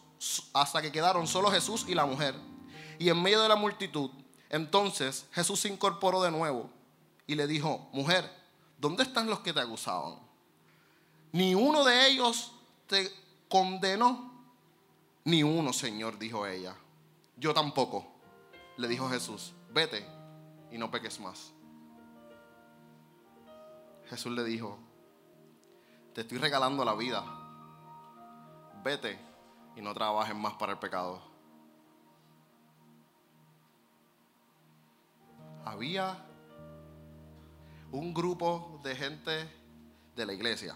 hasta 0.53 0.81
que 0.81 0.91
quedaron 0.91 1.27
solo 1.27 1.51
Jesús 1.51 1.85
y 1.87 1.93
la 1.93 2.05
mujer. 2.05 2.35
Y 2.97 3.09
en 3.09 3.21
medio 3.21 3.41
de 3.41 3.49
la 3.49 3.55
multitud, 3.55 4.09
entonces 4.49 5.27
Jesús 5.31 5.59
se 5.59 5.69
incorporó 5.69 6.23
de 6.23 6.31
nuevo 6.31 6.71
y 7.27 7.35
le 7.35 7.45
dijo, 7.45 7.87
"Mujer, 7.93 8.29
¿dónde 8.79 9.03
están 9.03 9.27
los 9.27 9.41
que 9.41 9.53
te 9.53 9.59
acusaban? 9.59 10.19
Ni 11.31 11.53
uno 11.53 11.83
de 11.83 12.07
ellos 12.07 12.51
te 12.87 13.11
condenó. 13.49 14.31
Ni 15.23 15.43
uno, 15.43 15.73
Señor, 15.73 16.17
dijo 16.17 16.47
ella. 16.47 16.75
Yo 17.35 17.53
tampoco, 17.53 18.07
le 18.77 18.87
dijo 18.87 19.09
Jesús. 19.09 19.53
Vete 19.71 20.05
y 20.71 20.77
no 20.77 20.89
peques 20.89 21.19
más. 21.19 21.51
Jesús 24.09 24.31
le 24.31 24.43
dijo, 24.43 24.77
te 26.13 26.21
estoy 26.21 26.37
regalando 26.37 26.83
la 26.85 26.95
vida. 26.95 27.23
Vete 28.83 29.19
y 29.75 29.81
no 29.81 29.93
trabajes 29.93 30.35
más 30.35 30.53
para 30.53 30.73
el 30.73 30.79
pecado. 30.79 31.21
Había 35.65 36.17
un 37.91 38.13
grupo 38.13 38.79
de 38.83 38.95
gente 38.95 39.49
de 40.15 40.25
la 40.25 40.33
iglesia 40.33 40.75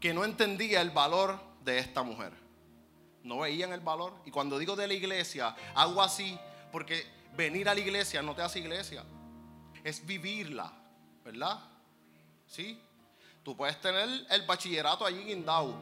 que 0.00 0.12
no 0.14 0.24
entendía 0.24 0.80
el 0.80 0.90
valor 0.90 1.38
de 1.64 1.78
esta 1.78 2.02
mujer. 2.02 2.32
No 3.22 3.40
veían 3.40 3.72
el 3.72 3.80
valor. 3.80 4.14
Y 4.24 4.30
cuando 4.30 4.58
digo 4.58 4.76
de 4.76 4.86
la 4.86 4.94
iglesia, 4.94 5.54
hago 5.74 6.00
así 6.02 6.38
porque 6.70 7.04
venir 7.36 7.68
a 7.68 7.74
la 7.74 7.80
iglesia 7.80 8.22
no 8.22 8.34
te 8.34 8.42
hace 8.42 8.60
iglesia. 8.60 9.04
Es 9.86 10.04
vivirla, 10.04 10.72
¿verdad? 11.24 11.60
¿Sí? 12.48 12.76
Tú 13.44 13.56
puedes 13.56 13.80
tener 13.80 14.26
el 14.28 14.42
bachillerato 14.42 15.06
allí 15.06 15.22
en 15.22 15.38
Indau. 15.38 15.76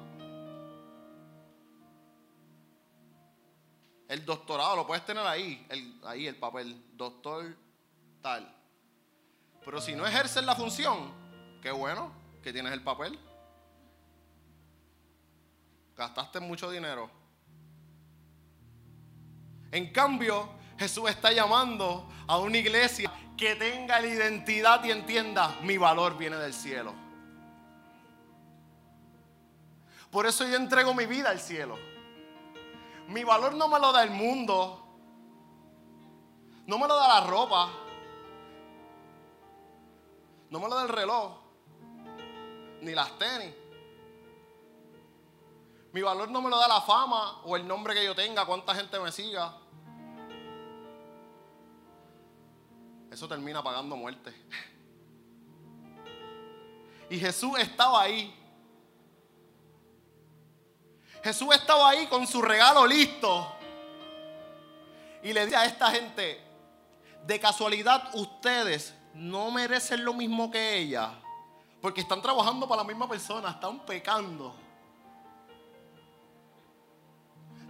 El 4.06 4.26
doctorado 4.26 4.76
lo 4.76 4.86
puedes 4.86 5.06
tener 5.06 5.26
ahí, 5.26 5.66
el, 5.70 5.98
ahí 6.04 6.26
el 6.26 6.36
papel, 6.36 6.84
doctor 6.92 7.56
tal. 8.20 8.46
Pero 9.64 9.80
si 9.80 9.94
no 9.94 10.06
ejerces 10.06 10.44
la 10.44 10.54
función, 10.54 11.10
qué 11.62 11.70
bueno 11.70 12.12
que 12.42 12.52
tienes 12.52 12.74
el 12.74 12.82
papel. 12.82 13.18
Gastaste 15.96 16.40
mucho 16.40 16.70
dinero. 16.70 17.10
En 19.72 19.90
cambio, 19.90 20.50
Jesús 20.78 21.08
está 21.08 21.32
llamando 21.32 22.08
a 22.26 22.38
una 22.38 22.58
iglesia 22.58 23.10
que 23.37 23.54
tenga 23.56 24.00
la 24.00 24.06
identidad 24.06 24.82
y 24.84 24.90
entienda, 24.90 25.56
mi 25.62 25.76
valor 25.76 26.16
viene 26.16 26.37
del 26.37 26.54
cielo. 26.54 26.94
Por 30.10 30.26
eso 30.26 30.46
yo 30.46 30.56
entrego 30.56 30.94
mi 30.94 31.06
vida 31.06 31.30
al 31.30 31.40
cielo. 31.40 31.76
Mi 33.08 33.24
valor 33.24 33.54
no 33.54 33.68
me 33.68 33.78
lo 33.80 33.92
da 33.92 34.04
el 34.04 34.10
mundo. 34.10 34.80
No 36.66 36.78
me 36.78 36.87
lo 36.87 36.94
da 36.94 37.08
la 37.08 37.26
ropa. 37.26 37.68
No 40.50 40.60
me 40.60 40.68
lo 40.68 40.76
da 40.76 40.82
el 40.82 40.88
reloj. 40.88 41.32
Ni 42.80 42.92
las 42.92 43.18
tenis. 43.18 43.54
Mi 45.92 46.00
valor 46.00 46.30
no 46.30 46.40
me 46.40 46.48
lo 46.48 46.58
da 46.58 46.68
la 46.68 46.80
fama 46.80 47.40
o 47.44 47.56
el 47.56 47.66
nombre 47.66 47.94
que 47.94 48.04
yo 48.04 48.14
tenga, 48.14 48.46
cuánta 48.46 48.74
gente 48.74 48.98
me 49.00 49.10
siga. 49.10 49.56
Eso 53.14 53.29
termina 53.29 53.62
pagando 53.62 53.94
muerte. 53.94 54.35
Y 57.09 57.16
Jesús 57.16 57.57
estaba 57.61 58.03
ahí. 58.03 58.35
Jesús 61.22 61.55
estaba 61.55 61.90
ahí 61.90 62.09
con 62.09 62.27
su 62.27 62.42
regalo 62.42 62.85
listo. 62.85 63.55
Y 65.22 65.33
le 65.33 65.44
dice 65.44 65.55
a 65.55 65.64
esta 65.64 65.92
gente, 65.92 66.42
de 67.24 67.38
casualidad 67.38 68.11
ustedes 68.14 68.92
no 69.14 69.53
merecen 69.53 70.05
lo 70.05 70.12
mismo 70.12 70.50
que 70.50 70.79
ella. 70.79 71.12
Porque 71.81 72.00
están 72.00 72.20
trabajando 72.20 72.66
para 72.66 72.83
la 72.83 72.88
misma 72.88 73.09
persona, 73.09 73.50
están 73.50 73.87
pecando. 73.87 74.57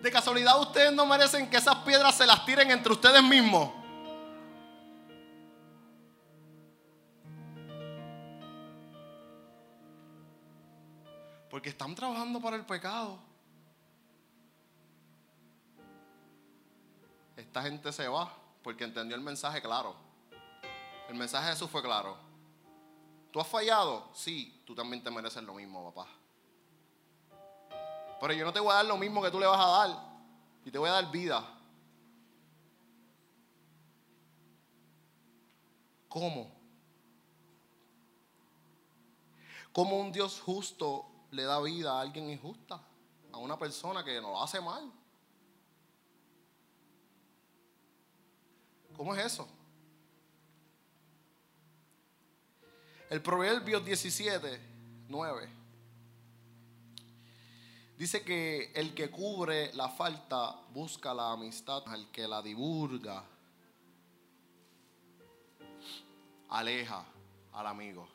De 0.00 0.10
casualidad 0.10 0.58
ustedes 0.58 0.94
no 0.94 1.04
merecen 1.04 1.50
que 1.50 1.58
esas 1.58 1.76
piedras 1.84 2.14
se 2.14 2.24
las 2.24 2.46
tiren 2.46 2.70
entre 2.70 2.94
ustedes 2.94 3.22
mismos. 3.22 3.83
Porque 11.54 11.68
están 11.68 11.94
trabajando 11.94 12.40
para 12.40 12.56
el 12.56 12.66
pecado. 12.66 13.16
Esta 17.36 17.62
gente 17.62 17.92
se 17.92 18.08
va 18.08 18.36
porque 18.60 18.82
entendió 18.82 19.14
el 19.14 19.22
mensaje 19.22 19.62
claro. 19.62 19.94
El 21.08 21.14
mensaje 21.14 21.46
de 21.46 21.52
Jesús 21.52 21.70
fue 21.70 21.80
claro. 21.80 22.16
¿Tú 23.30 23.40
has 23.40 23.46
fallado? 23.46 24.10
Sí, 24.14 24.64
tú 24.66 24.74
también 24.74 25.00
te 25.00 25.12
mereces 25.12 25.44
lo 25.44 25.54
mismo, 25.54 25.92
papá. 25.92 26.10
Pero 28.20 28.32
yo 28.32 28.44
no 28.44 28.52
te 28.52 28.58
voy 28.58 28.72
a 28.72 28.78
dar 28.78 28.86
lo 28.86 28.96
mismo 28.96 29.22
que 29.22 29.30
tú 29.30 29.38
le 29.38 29.46
vas 29.46 29.64
a 29.64 29.68
dar. 29.68 29.90
Y 30.64 30.72
te 30.72 30.78
voy 30.78 30.88
a 30.88 30.94
dar 30.94 31.08
vida. 31.08 31.56
¿Cómo? 36.08 36.50
¿Cómo 39.72 40.00
un 40.00 40.10
Dios 40.10 40.40
justo 40.40 41.13
le 41.34 41.42
da 41.44 41.60
vida 41.60 41.92
a 41.92 42.00
alguien 42.00 42.30
injusta? 42.30 42.80
A 43.32 43.38
una 43.38 43.58
persona 43.58 44.04
que 44.04 44.20
nos 44.20 44.42
hace 44.42 44.60
mal. 44.60 44.90
¿Cómo 48.96 49.14
es 49.14 49.24
eso? 49.24 49.48
El 53.10 53.20
Proverbio 53.20 53.80
17, 53.80 54.60
9. 55.08 55.48
Dice 57.98 58.24
que 58.24 58.72
el 58.74 58.94
que 58.94 59.10
cubre 59.10 59.72
la 59.74 59.88
falta 59.88 60.56
busca 60.72 61.12
la 61.12 61.32
amistad, 61.32 61.82
al 61.86 62.10
que 62.10 62.26
la 62.28 62.42
divulga 62.42 63.24
aleja 66.50 67.04
al 67.52 67.66
amigo. 67.66 68.13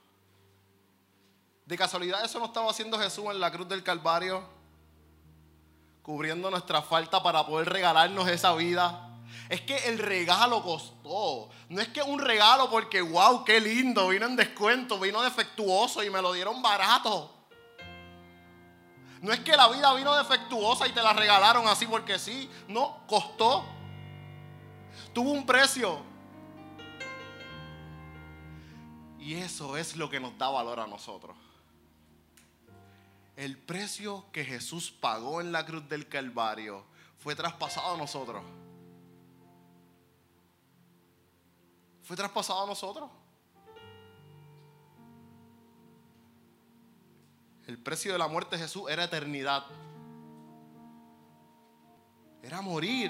De 1.69 1.77
casualidad 1.77 2.25
eso 2.25 2.39
no 2.39 2.45
estaba 2.45 2.71
haciendo 2.71 2.97
Jesús 2.97 3.25
en 3.25 3.39
la 3.39 3.51
cruz 3.51 3.69
del 3.69 3.83
Calvario, 3.83 4.41
cubriendo 6.01 6.49
nuestra 6.49 6.81
falta 6.81 7.21
para 7.21 7.45
poder 7.45 7.69
regalarnos 7.69 8.27
esa 8.27 8.55
vida. 8.55 9.07
Es 9.49 9.61
que 9.61 9.77
el 9.87 9.99
regalo 9.99 10.63
costó. 10.63 11.47
No 11.69 11.79
es 11.79 11.89
que 11.89 12.01
un 12.01 12.17
regalo 12.17 12.71
porque, 12.71 13.03
wow, 13.03 13.45
qué 13.45 13.61
lindo, 13.61 14.07
vino 14.07 14.25
en 14.25 14.35
descuento, 14.35 14.99
vino 14.99 15.21
defectuoso 15.21 16.03
y 16.03 16.09
me 16.09 16.23
lo 16.23 16.33
dieron 16.33 16.59
barato. 16.59 17.35
No 19.21 19.31
es 19.31 19.41
que 19.41 19.55
la 19.55 19.67
vida 19.67 19.93
vino 19.93 20.15
defectuosa 20.15 20.87
y 20.87 20.91
te 20.91 21.03
la 21.03 21.13
regalaron 21.13 21.67
así 21.67 21.85
porque 21.85 22.17
sí. 22.17 22.49
No, 22.67 23.05
costó. 23.05 23.63
Tuvo 25.13 25.33
un 25.33 25.45
precio. 25.45 25.99
Y 29.19 29.35
eso 29.35 29.77
es 29.77 29.95
lo 29.95 30.09
que 30.09 30.19
nos 30.19 30.35
da 30.35 30.49
valor 30.49 30.79
a 30.79 30.87
nosotros. 30.87 31.37
El 33.39 33.57
precio 33.57 34.25
que 34.33 34.43
Jesús 34.43 34.91
pagó 34.91 35.39
en 35.39 35.53
la 35.53 35.65
cruz 35.65 35.87
del 35.87 36.09
Calvario 36.09 36.83
fue 37.19 37.35
traspasado 37.35 37.95
a 37.95 37.97
nosotros. 37.97 38.43
Fue 42.03 42.17
traspasado 42.17 42.65
a 42.65 42.67
nosotros. 42.67 43.09
El 47.65 47.77
precio 47.77 48.11
de 48.11 48.17
la 48.17 48.27
muerte 48.27 48.57
de 48.57 48.63
Jesús 48.63 48.89
era 48.89 49.05
eternidad. 49.05 49.63
Era 52.43 52.59
morir. 52.59 53.09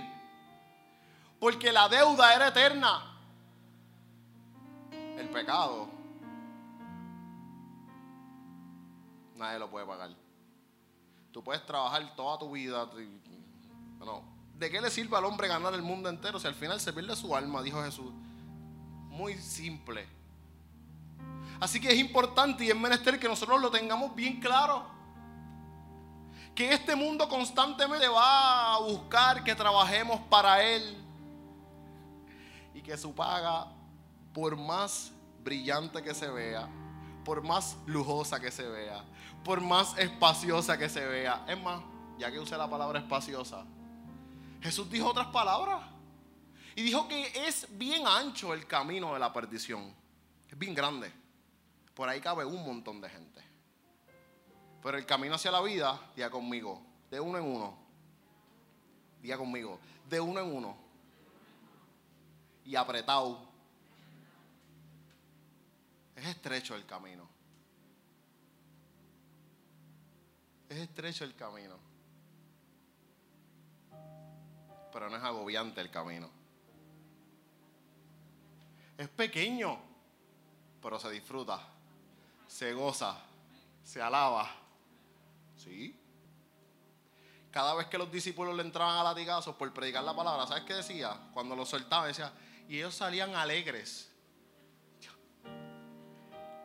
Porque 1.40 1.72
la 1.72 1.90
deuda 1.90 2.36
era 2.36 2.50
eterna. 2.50 3.20
El 4.92 5.28
pecado 5.30 6.00
nadie 9.40 9.58
lo 9.58 9.70
puede 9.70 9.86
pagar. 9.86 10.10
Tú 11.40 11.44
puedes 11.46 11.66
trabajar 11.66 12.06
toda 12.18 12.38
tu 12.38 12.52
vida. 12.52 12.86
¿De 14.56 14.70
qué 14.70 14.82
le 14.82 14.90
sirve 14.90 15.16
al 15.16 15.24
hombre 15.24 15.48
ganar 15.48 15.74
el 15.74 15.82
mundo 15.82 16.10
entero 16.10 16.38
si 16.38 16.46
al 16.46 16.54
final 16.54 16.82
se 16.82 16.92
pierde 16.92 17.16
su 17.16 17.34
alma? 17.34 17.64
Dijo 17.64 17.82
Jesús. 17.82 18.12
Muy 19.08 19.36
simple. 19.36 20.06
Así 21.62 21.80
que 21.80 21.94
es 21.94 21.98
importante 21.98 22.66
y 22.66 22.70
es 22.70 22.76
menester 22.76 23.18
que 23.18 23.30
nosotros 23.30 23.62
lo 23.62 23.72
tengamos 23.72 24.14
bien 24.14 24.42
claro. 24.42 24.84
Que 26.54 26.74
este 26.74 26.94
mundo 26.94 27.30
constantemente 27.30 28.10
va 28.10 28.74
a 28.74 28.80
buscar 28.80 29.42
que 29.42 29.56
trabajemos 29.56 30.20
para 30.30 30.62
Él. 30.62 30.98
Y 32.74 32.82
que 32.82 32.98
su 32.98 33.16
paga, 33.16 33.66
por 34.34 34.58
más 34.58 35.14
brillante 35.42 36.04
que 36.04 36.14
se 36.14 36.30
vea, 36.30 36.68
por 37.24 37.44
más 37.44 37.78
lujosa 37.86 38.40
que 38.40 38.52
se 38.52 38.68
vea, 38.68 39.04
por 39.44 39.62
más 39.62 39.98
espaciosa 39.98 40.78
que 40.78 40.90
se 40.90 41.06
vea. 41.06 41.46
Es 41.48 41.60
más, 41.62 41.82
ya 42.18 42.32
que 42.32 42.40
usé 42.40 42.58
la 42.58 42.70
palabra 42.70 43.00
espaciosa, 43.00 43.66
Jesús 44.62 44.90
dijo 44.90 45.08
otras 45.08 45.28
palabras. 45.28 45.82
Y 46.76 46.82
dijo 46.82 47.08
que 47.08 47.48
es 47.48 47.68
bien 47.78 48.08
ancho 48.08 48.54
el 48.54 48.66
camino 48.66 49.14
de 49.14 49.20
la 49.20 49.34
perdición. 49.34 49.94
Es 50.50 50.58
bien 50.58 50.74
grande. 50.74 51.12
Por 51.94 52.08
ahí 52.08 52.22
cabe 52.22 52.46
un 52.46 52.64
montón 52.64 53.02
de 53.02 53.10
gente. 53.10 53.44
Pero 54.82 54.98
el 54.98 55.06
camino 55.06 55.36
hacia 55.36 55.52
la 55.52 55.62
vida, 55.62 56.00
día 56.16 56.30
conmigo, 56.30 56.82
de 57.12 57.20
uno 57.20 57.38
en 57.38 57.44
uno. 57.44 57.78
Día 59.22 59.38
conmigo, 59.38 59.80
de 60.08 60.22
uno 60.22 60.40
en 60.40 60.56
uno. 60.56 60.78
Y 62.64 62.76
apretado. 62.76 63.49
Es 66.20 66.26
estrecho 66.26 66.76
el 66.76 66.86
camino. 66.86 67.26
Es 70.68 70.78
estrecho 70.78 71.24
el 71.24 71.34
camino. 71.34 71.78
Pero 74.92 75.10
no 75.10 75.16
es 75.16 75.24
agobiante 75.24 75.80
el 75.80 75.90
camino. 75.90 76.30
Es 78.98 79.08
pequeño, 79.08 79.80
pero 80.82 81.00
se 81.00 81.10
disfruta, 81.10 81.62
se 82.48 82.74
goza, 82.74 83.18
se 83.82 84.02
alaba. 84.02 84.52
¿Sí? 85.56 85.98
Cada 87.50 87.76
vez 87.76 87.88
que 87.88 87.98
los 87.98 88.12
discípulos 88.12 88.58
le 88.58 88.64
entraban 88.64 88.98
a 88.98 89.04
latigazos 89.04 89.56
por 89.56 89.72
predicar 89.74 90.04
la 90.04 90.14
palabra, 90.14 90.46
¿sabes 90.46 90.66
qué 90.66 90.74
decía? 90.74 91.18
Cuando 91.34 91.56
los 91.56 91.70
soltaba, 91.70 92.08
decía, 92.08 92.34
y 92.68 92.76
ellos 92.76 92.94
salían 92.94 93.36
alegres. 93.36 94.09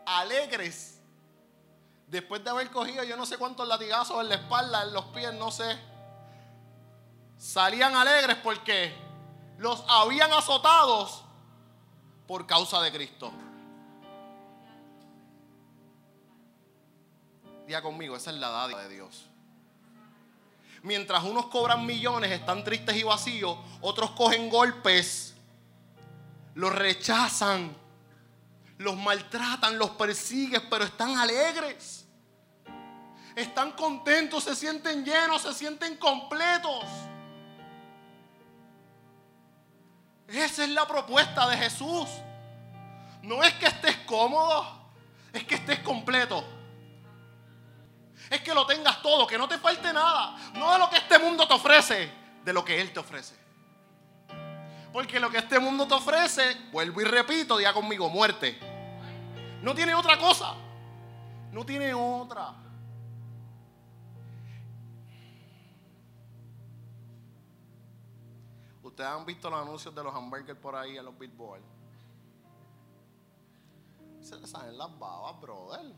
Alegres 0.07 0.95
después 2.07 2.45
de 2.45 2.51
haber 2.51 2.71
cogido 2.71 3.03
yo 3.05 3.17
no 3.17 3.27
sé 3.27 3.38
cuántos 3.38 3.67
latigazos 3.67 4.21
en 4.21 4.29
la 4.29 4.37
espalda, 4.37 4.83
en 4.85 4.93
los 4.93 5.05
pies, 5.07 5.33
no 5.35 5.51
sé, 5.51 5.79
salían 7.38 7.95
alegres 7.97 8.37
porque 8.37 8.95
los 9.59 9.85
habían 9.88 10.33
azotados 10.33 11.25
por 12.27 12.47
causa 12.47 12.81
de 12.83 12.93
Cristo. 12.93 13.33
Día 17.67 17.83
conmigo, 17.83 18.17
esa 18.17 18.31
es 18.31 18.37
la 18.37 18.49
dádiva 18.49 18.83
de 18.83 18.88
Dios. 18.90 19.27
Mientras 20.83 21.25
unos 21.25 21.47
cobran 21.47 21.87
millones, 21.87 22.31
están 22.31 22.62
tristes 22.62 22.95
y 22.97 23.03
vacíos, 23.03 23.59
otros 23.81 24.11
cogen 24.11 24.51
golpes, 24.51 25.35
los 26.55 26.75
rechazan, 26.75 27.75
los 28.78 28.96
maltratan, 28.96 29.78
los 29.78 29.90
persiguen, 29.90 30.68
pero 30.68 30.84
están 30.84 31.16
alegres 31.16 32.04
están 33.34 33.72
contentos, 33.72 34.44
se 34.44 34.54
sienten 34.54 35.04
llenos, 35.04 35.42
se 35.42 35.52
sienten 35.52 35.96
completos. 35.96 36.84
Esa 40.28 40.64
es 40.64 40.70
la 40.70 40.87
propuesta 40.87 41.48
de 41.48 41.56
Jesús. 41.56 42.08
No 43.22 43.42
es 43.42 43.52
que 43.54 43.66
estés 43.66 43.96
cómodo, 44.06 44.90
es 45.32 45.44
que 45.44 45.56
estés 45.56 45.80
completo. 45.80 46.44
Es 48.30 48.40
que 48.40 48.54
lo 48.54 48.66
tengas 48.66 49.02
todo, 49.02 49.26
que 49.26 49.37
no 49.37 49.48
te 49.48 49.58
falte 49.58 49.92
nada. 49.92 50.37
No 50.54 50.72
de 50.72 50.78
lo 50.78 50.88
que 50.88 50.96
este 50.96 51.18
mundo 51.18 51.46
te 51.46 51.54
ofrece, 51.54 52.10
de 52.44 52.52
lo 52.52 52.64
que 52.64 52.80
Él 52.80 52.92
te 52.92 53.00
ofrece. 53.00 53.43
Porque 54.94 55.18
lo 55.18 55.28
que 55.28 55.38
este 55.38 55.59
mundo 55.59 55.88
te 55.88 55.94
ofrece, 55.94 56.57
vuelvo 56.70 57.00
y 57.00 57.04
repito, 57.04 57.57
día 57.57 57.72
conmigo, 57.72 58.09
muerte. 58.09 58.57
No 59.61 59.74
tiene 59.74 59.92
otra 59.92 60.16
cosa. 60.16 60.54
No 61.50 61.66
tiene 61.66 61.92
otra. 61.92 62.54
Ustedes 68.85 69.11
han 69.11 69.26
visto 69.26 69.50
los 69.50 69.61
anuncios 69.61 69.92
de 69.92 70.04
los 70.04 70.14
hamburgers 70.14 70.61
por 70.61 70.76
ahí 70.76 70.96
en 70.96 71.04
los 71.07 71.18
billboards. 71.18 71.64
Se 74.20 74.37
les 74.37 74.48
salen 74.48 74.78
las 74.78 74.96
babas, 74.96 75.40
brother. 75.40 75.92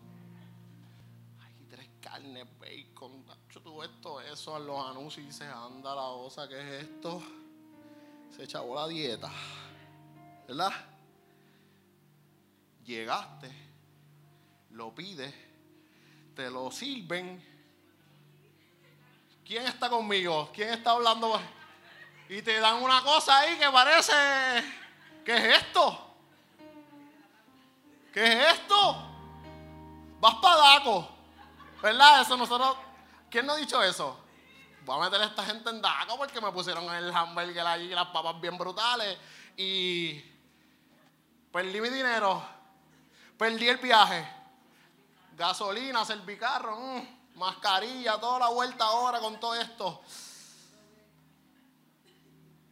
Hay 1.42 1.66
tres 1.68 1.90
carnes, 2.00 2.46
bacon. 2.58 3.26
Tuve 3.62 3.84
esto, 3.84 4.22
eso 4.22 4.58
los 4.58 4.88
anuncios 4.88 5.22
y 5.22 5.26
dice, 5.26 5.44
anda 5.44 5.94
la 5.94 6.04
osa, 6.04 6.48
¿qué 6.48 6.58
es 6.58 6.84
esto? 6.84 7.20
Se 8.36 8.44
echó 8.44 8.74
la 8.74 8.86
dieta. 8.86 9.30
¿Verdad? 10.46 10.72
Llegaste, 12.84 13.50
lo 14.70 14.94
pides, 14.94 15.34
te 16.36 16.50
lo 16.50 16.70
sirven. 16.70 17.42
¿Quién 19.44 19.66
está 19.66 19.88
conmigo? 19.88 20.50
¿Quién 20.52 20.68
está 20.68 20.90
hablando? 20.90 21.40
y 22.28 22.42
te 22.42 22.58
dan 22.58 22.82
una 22.82 23.02
cosa 23.02 23.38
ahí 23.38 23.56
que 23.56 23.70
parece, 23.70 24.12
¿qué 25.24 25.36
es 25.36 25.62
esto? 25.62 26.14
¿Qué 28.12 28.24
es 28.24 28.52
esto? 28.58 28.96
Vas 30.20 30.34
para 30.36 30.56
Daco, 30.56 31.08
¿verdad? 31.82 32.22
Eso 32.22 32.36
nosotros, 32.36 32.76
¿quién 33.30 33.46
nos 33.46 33.56
ha 33.56 33.60
dicho 33.60 33.82
eso? 33.82 34.25
Voy 34.86 35.00
a 35.00 35.04
meter 35.04 35.20
a 35.20 35.26
esta 35.26 35.44
gente 35.44 35.68
en 35.68 35.82
daco 35.82 36.16
porque 36.16 36.40
me 36.40 36.52
pusieron 36.52 36.84
el 36.94 37.12
hamburger 37.12 37.66
allí 37.66 37.86
y 37.86 37.94
las 37.94 38.06
papas 38.06 38.40
bien 38.40 38.56
brutales. 38.56 39.18
Y 39.56 40.22
perdí 41.50 41.80
mi 41.80 41.88
dinero, 41.88 42.40
perdí 43.36 43.68
el 43.68 43.78
viaje, 43.78 44.26
gasolina, 45.36 46.04
servicarro, 46.04 46.78
mm, 46.78 47.34
mascarilla, 47.34 48.18
toda 48.20 48.38
la 48.38 48.48
vuelta 48.48 48.84
ahora 48.84 49.18
con 49.18 49.40
todo 49.40 49.56
esto. 49.56 50.02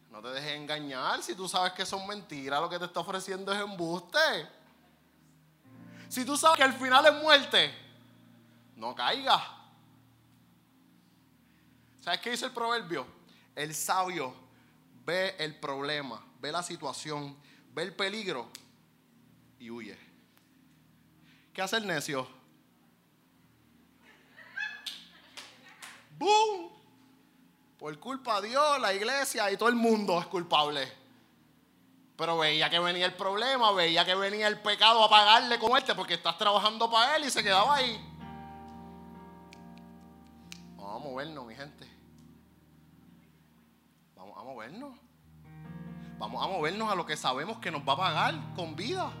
No 0.09 0.21
te 0.21 0.29
dejes 0.29 0.53
engañar 0.53 1.21
si 1.21 1.35
tú 1.35 1.49
sabes 1.49 1.73
que 1.73 1.85
son 1.85 2.07
mentiras, 2.07 2.61
lo 2.61 2.69
que 2.69 2.79
te 2.79 2.85
está 2.85 3.01
ofreciendo 3.01 3.51
es 3.51 3.59
embuste. 3.59 4.49
Si 6.07 6.23
tú 6.23 6.37
sabes 6.37 6.57
que 6.57 6.63
el 6.63 6.73
final 6.73 7.05
es 7.07 7.21
muerte, 7.21 7.77
no 8.77 8.95
caigas. 8.95 9.54
¿Sabes 12.05 12.21
qué 12.21 12.29
dice 12.29 12.45
el 12.45 12.51
proverbio? 12.51 13.03
El 13.55 13.73
sabio 13.73 14.31
ve 15.07 15.35
el 15.39 15.59
problema, 15.59 16.23
ve 16.39 16.51
la 16.51 16.61
situación, 16.61 17.35
ve 17.73 17.81
el 17.81 17.95
peligro 17.95 18.47
y 19.57 19.71
huye. 19.71 19.97
¿Qué 21.51 21.63
hace 21.63 21.77
el 21.77 21.87
necio? 21.87 22.27
¡Boom! 26.19 26.69
Por 27.79 27.99
culpa 27.99 28.39
de 28.39 28.49
Dios, 28.49 28.79
la 28.79 28.93
iglesia 28.93 29.51
y 29.51 29.57
todo 29.57 29.69
el 29.69 29.75
mundo 29.75 30.19
es 30.19 30.27
culpable. 30.27 30.87
Pero 32.15 32.37
veía 32.37 32.69
que 32.69 32.77
venía 32.77 33.07
el 33.07 33.15
problema, 33.15 33.71
veía 33.71 34.05
que 34.05 34.13
venía 34.13 34.47
el 34.47 34.61
pecado 34.61 35.03
a 35.03 35.09
pagarle 35.09 35.57
con 35.57 35.69
muerte 35.69 35.95
porque 35.95 36.13
estás 36.13 36.37
trabajando 36.37 36.87
para 36.87 37.15
él 37.15 37.25
y 37.25 37.31
se 37.31 37.41
quedaba 37.41 37.77
ahí. 37.77 37.99
Vamos 40.77 40.97
a 40.97 40.99
movernos, 40.99 41.47
mi 41.47 41.55
gente. 41.55 41.94
Movernos. 44.55 44.97
Vamos 46.17 46.41
a 46.41 46.47
movernos 46.47 46.89
a 46.89 46.95
lo 46.95 47.05
que 47.05 47.17
sabemos 47.17 47.57
que 47.57 47.69
nos 47.69 47.81
va 47.81 47.91
a 47.91 47.97
pagar 47.97 48.53
con 48.55 48.73
vida. 48.73 49.11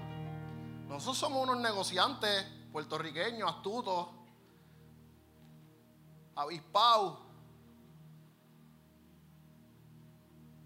Nosotros 0.87 1.17
somos 1.17 1.43
unos 1.43 1.57
negociantes 1.57 2.45
puertorriqueños, 2.71 3.51
astutos, 3.51 4.07
avispados. 6.37 7.19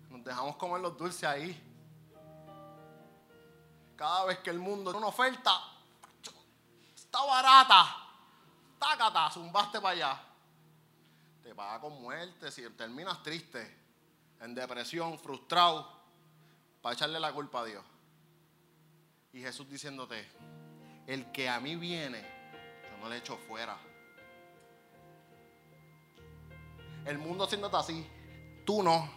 Nos 0.10 0.24
dejamos 0.24 0.56
comer 0.58 0.82
los 0.82 0.96
dulces 0.96 1.24
ahí. 1.24 1.60
Cada 3.96 4.26
vez 4.26 4.38
que 4.38 4.52
el 4.52 4.60
mundo 4.60 4.92
tiene 4.92 5.00
una 5.00 5.08
oferta, 5.08 5.52
está 6.96 7.26
barata, 7.26 7.86
tácata, 8.78 9.32
zumbaste 9.32 9.82
para 9.82 9.96
allá. 9.96 10.22
Te 11.42 11.56
paga 11.56 11.82
con 11.82 12.00
muerte, 12.00 12.52
si 12.52 12.70
terminas 12.70 13.24
triste, 13.24 13.79
en 14.42 14.56
depresión, 14.56 15.20
frustrado, 15.20 15.88
para 16.82 16.96
echarle 16.96 17.20
la 17.20 17.32
culpa 17.32 17.62
a 17.62 17.66
Dios. 17.66 17.84
Y 19.34 19.42
Jesús 19.42 19.70
diciéndote, 19.70 20.26
el 21.08 21.32
que 21.32 21.50
a 21.50 21.60
mí 21.60 21.76
viene, 21.76 22.22
yo 22.90 22.98
no 22.98 23.10
le 23.10 23.18
echo 23.18 23.38
fuera. 23.38 23.78
El 27.06 27.18
mundo 27.18 27.46
haciéndote 27.46 27.78
así, 27.78 28.08
tú 28.66 28.84
no. 28.84 29.10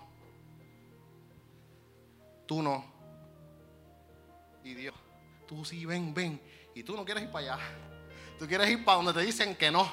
Tú 2.46 2.62
no. 2.62 2.84
Y 4.64 4.74
Dios, 4.74 4.94
tú 5.46 5.64
sí, 5.64 5.84
ven, 5.86 6.12
ven. 6.14 6.40
Y 6.74 6.82
tú 6.82 6.96
no 6.96 7.04
quieres 7.04 7.24
ir 7.24 7.30
para 7.30 7.54
allá. 7.54 7.64
Tú 8.38 8.46
quieres 8.46 8.68
ir 8.70 8.84
para 8.84 8.96
donde 8.96 9.12
te 9.12 9.20
dicen 9.20 9.54
que 9.54 9.70
no. 9.70 9.90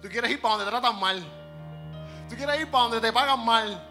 Tú 0.00 0.08
quieres 0.08 0.30
ir 0.30 0.40
para 0.40 0.56
donde 0.56 0.64
te 0.66 0.70
tratan 0.70 1.00
mal. 1.00 1.41
Tú 2.32 2.38
quieres 2.38 2.60
ir 2.60 2.70
para 2.70 2.84
donde 2.84 3.00
te 3.02 3.12
pagan 3.12 3.44
mal. 3.44 3.88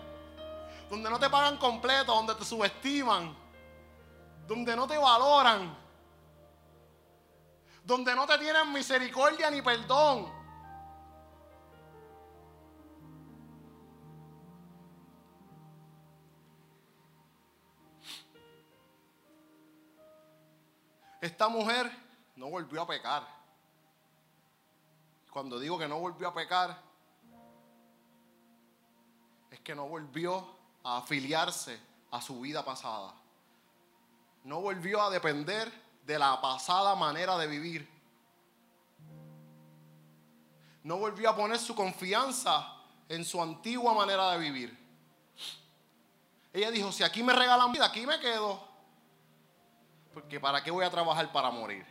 Donde 0.89 1.11
no 1.11 1.19
te 1.19 1.29
pagan 1.29 1.57
completo, 1.57 2.11
donde 2.11 2.33
te 2.33 2.43
subestiman. 2.43 3.37
Donde 4.47 4.75
no 4.75 4.87
te 4.87 4.97
valoran. 4.97 5.77
Donde 7.83 8.15
no 8.15 8.25
te 8.25 8.39
tienen 8.39 8.73
misericordia 8.73 9.51
ni 9.51 9.61
perdón. 9.61 10.27
Esta 21.21 21.47
mujer 21.47 21.91
no 22.35 22.49
volvió 22.49 22.81
a 22.81 22.87
pecar. 22.87 23.23
Cuando 25.29 25.59
digo 25.59 25.77
que 25.77 25.87
no 25.87 25.99
volvió 25.99 26.29
a 26.29 26.33
pecar, 26.33 26.90
que 29.63 29.75
no 29.75 29.87
volvió 29.87 30.45
a 30.83 30.97
afiliarse 30.97 31.79
a 32.11 32.21
su 32.21 32.41
vida 32.41 32.63
pasada. 32.63 33.13
No 34.43 34.61
volvió 34.61 35.01
a 35.01 35.09
depender 35.09 35.71
de 36.05 36.17
la 36.17 36.39
pasada 36.41 36.95
manera 36.95 37.37
de 37.37 37.47
vivir. 37.47 37.89
No 40.83 40.97
volvió 40.97 41.29
a 41.29 41.35
poner 41.35 41.59
su 41.59 41.75
confianza 41.75 42.75
en 43.07 43.23
su 43.23 43.41
antigua 43.41 43.93
manera 43.93 44.31
de 44.31 44.39
vivir. 44.39 44.81
Ella 46.53 46.71
dijo, 46.71 46.91
si 46.91 47.03
aquí 47.03 47.23
me 47.23 47.33
regalan 47.33 47.71
vida, 47.71 47.85
aquí 47.85 48.05
me 48.05 48.19
quedo. 48.19 48.59
Porque 50.13 50.39
¿para 50.39 50.63
qué 50.63 50.71
voy 50.71 50.83
a 50.83 50.89
trabajar 50.89 51.31
para 51.31 51.51
morir? 51.51 51.85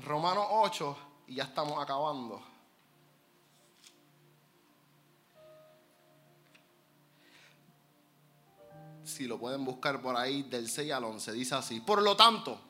Romanos 0.00 0.46
8, 0.50 0.96
y 1.28 1.36
ya 1.36 1.44
estamos 1.44 1.82
acabando. 1.82 2.55
Si 9.06 9.26
lo 9.26 9.38
pueden 9.38 9.64
buscar 9.64 10.02
por 10.02 10.16
ahí, 10.16 10.42
del 10.42 10.68
6 10.68 10.92
al 10.92 11.04
11, 11.04 11.32
dice 11.32 11.54
así. 11.54 11.80
Por 11.80 12.02
lo 12.02 12.16
tanto, 12.16 12.60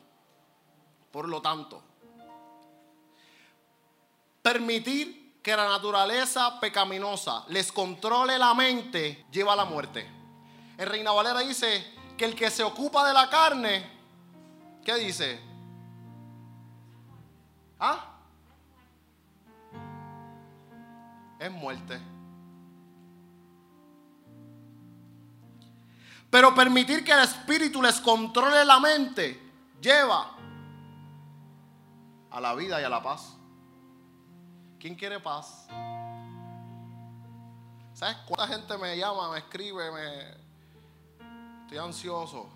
por 1.10 1.28
lo 1.28 1.40
tanto, 1.40 1.82
permitir 4.42 5.40
que 5.42 5.56
la 5.56 5.66
naturaleza 5.66 6.60
pecaminosa 6.60 7.44
les 7.48 7.72
controle 7.72 8.38
la 8.38 8.52
mente 8.52 9.24
lleva 9.32 9.54
a 9.54 9.56
la 9.56 9.64
muerte. 9.64 10.06
En 10.76 10.86
Reina 10.86 11.12
Valera 11.12 11.40
dice, 11.40 11.96
que 12.18 12.26
el 12.26 12.34
que 12.34 12.50
se 12.50 12.62
ocupa 12.62 13.06
de 13.06 13.14
la 13.14 13.30
carne, 13.30 13.90
¿qué 14.84 14.94
dice? 14.96 15.40
¿Ah? 17.78 18.12
Es 21.38 21.50
muerte. 21.50 22.15
Pero 26.30 26.54
permitir 26.54 27.04
que 27.04 27.12
el 27.12 27.20
espíritu 27.20 27.80
les 27.80 28.00
controle 28.00 28.64
la 28.64 28.80
mente 28.80 29.42
lleva 29.80 30.32
a 32.30 32.40
la 32.40 32.54
vida 32.54 32.80
y 32.80 32.84
a 32.84 32.88
la 32.88 33.02
paz. 33.02 33.36
¿Quién 34.78 34.94
quiere 34.94 35.20
paz? 35.20 35.66
¿Sabes 37.94 38.16
cuánta 38.26 38.46
gente 38.46 38.76
me 38.76 38.96
llama, 38.96 39.32
me 39.32 39.38
escribe, 39.38 39.90
me, 39.90 40.46
estoy 41.62 41.78
ansioso. 41.78 42.48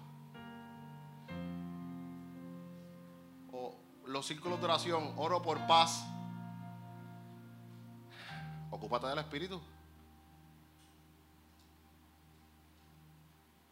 O 3.52 3.74
los 4.06 4.26
círculos 4.26 4.58
de 4.58 4.66
oración, 4.66 5.14
oro 5.16 5.40
por 5.40 5.66
paz. 5.66 6.04
Ocúpate 8.70 9.06
del 9.06 9.18
Espíritu. 9.18 9.60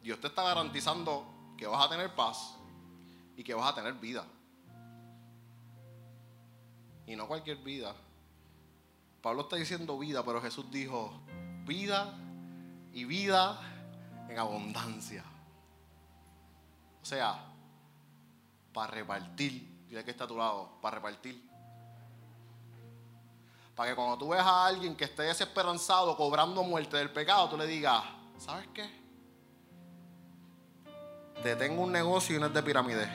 Dios 0.08 0.22
te 0.22 0.28
está 0.28 0.42
garantizando 0.42 1.52
que 1.54 1.66
vas 1.66 1.84
a 1.84 1.90
tener 1.90 2.14
paz 2.14 2.54
y 3.36 3.44
que 3.44 3.52
vas 3.52 3.70
a 3.70 3.74
tener 3.74 3.92
vida. 3.92 4.24
Y 7.06 7.14
no 7.14 7.28
cualquier 7.28 7.58
vida. 7.58 7.94
Pablo 9.20 9.42
está 9.42 9.56
diciendo 9.56 9.98
vida, 9.98 10.24
pero 10.24 10.40
Jesús 10.40 10.70
dijo 10.70 11.12
vida 11.66 12.14
y 12.94 13.04
vida 13.04 13.60
en 14.30 14.38
abundancia. 14.38 15.22
O 17.02 17.04
sea, 17.04 17.44
para 18.72 18.90
repartir. 18.90 19.84
Dile 19.90 20.02
que 20.06 20.12
está 20.12 20.24
a 20.24 20.28
tu 20.28 20.38
lado, 20.38 20.78
para 20.80 20.94
repartir. 20.96 21.46
Para 23.76 23.90
que 23.90 23.94
cuando 23.94 24.16
tú 24.16 24.30
veas 24.30 24.46
a 24.46 24.64
alguien 24.68 24.96
que 24.96 25.04
esté 25.04 25.24
desesperanzado, 25.24 26.16
cobrando 26.16 26.62
muerte 26.62 26.96
del 26.96 27.12
pecado, 27.12 27.50
tú 27.50 27.58
le 27.58 27.66
digas, 27.66 28.02
¿sabes 28.38 28.68
qué? 28.72 28.97
Te 31.42 31.54
tengo 31.54 31.82
un 31.82 31.92
negocio 31.92 32.36
y 32.36 32.40
no 32.40 32.46
es 32.46 32.54
de 32.54 32.62
pirámide. 32.62 33.06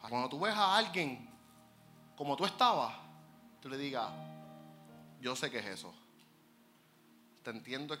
Para 0.00 0.10
cuando 0.10 0.28
tú 0.28 0.40
veas 0.40 0.56
a 0.56 0.76
alguien 0.76 1.30
como 2.16 2.36
tú 2.36 2.44
estabas, 2.44 2.94
tú 3.60 3.68
le 3.68 3.78
digas, 3.78 4.10
yo 5.20 5.36
sé 5.36 5.50
que 5.50 5.60
es 5.60 5.66
eso. 5.66 5.94
Te 7.42 7.50
entiendo. 7.50 7.96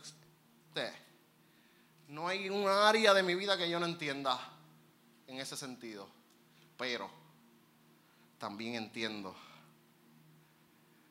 No 2.08 2.26
hay 2.28 2.50
un 2.50 2.68
área 2.68 3.14
de 3.14 3.22
mi 3.22 3.34
vida 3.34 3.56
que 3.56 3.70
yo 3.70 3.78
no 3.78 3.86
entienda. 3.86 4.38
en 5.26 5.38
ese 5.38 5.56
sentido. 5.56 6.08
Pero 6.76 7.08
también 8.38 8.74
entiendo 8.74 9.34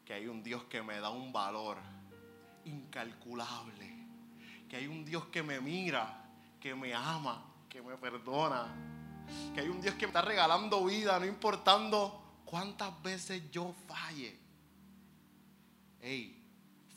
que 0.05 0.13
hay 0.13 0.27
un 0.27 0.43
Dios 0.43 0.63
que 0.65 0.81
me 0.81 0.99
da 0.99 1.09
un 1.09 1.31
valor 1.31 1.77
incalculable. 2.65 3.91
Que 4.69 4.77
hay 4.77 4.87
un 4.87 5.05
Dios 5.05 5.25
que 5.25 5.43
me 5.43 5.61
mira, 5.61 6.29
que 6.59 6.75
me 6.75 6.93
ama, 6.93 7.45
que 7.69 7.81
me 7.81 7.97
perdona. 7.97 8.73
Que 9.53 9.61
hay 9.61 9.69
un 9.69 9.81
Dios 9.81 9.95
que 9.95 10.05
me 10.05 10.09
está 10.09 10.21
regalando 10.21 10.85
vida, 10.85 11.19
no 11.19 11.25
importando 11.25 12.21
cuántas 12.45 13.01
veces 13.01 13.49
yo 13.51 13.73
falle. 13.87 14.39
Hey, 16.01 16.43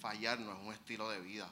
fallar 0.00 0.38
no 0.40 0.52
es 0.52 0.58
un 0.66 0.72
estilo 0.72 1.08
de 1.08 1.20
vida. 1.20 1.48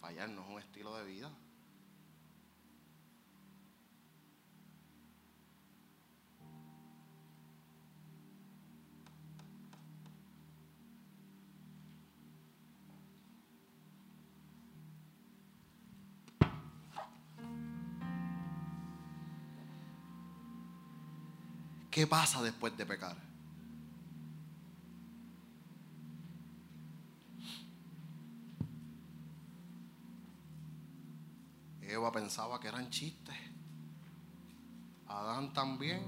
Fallar 0.00 0.28
no 0.28 0.42
es 0.42 0.48
un 0.48 0.58
estilo 0.58 0.96
de 0.96 1.04
vida. 1.04 1.32
¿Qué 21.96 22.06
pasa 22.06 22.42
después 22.42 22.76
de 22.76 22.84
pecar? 22.84 23.16
Eva 31.80 32.12
pensaba 32.12 32.60
que 32.60 32.68
eran 32.68 32.90
chistes. 32.90 33.34
Adán 35.08 35.54
también. 35.54 36.04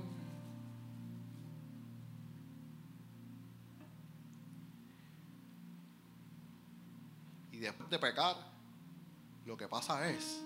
Y 7.51 7.61
después 7.61 7.89
de 7.89 7.99
pecar, 7.99 8.37
lo 9.47 9.57
que 9.57 9.67
pasa 9.69 10.07
es 10.11 10.45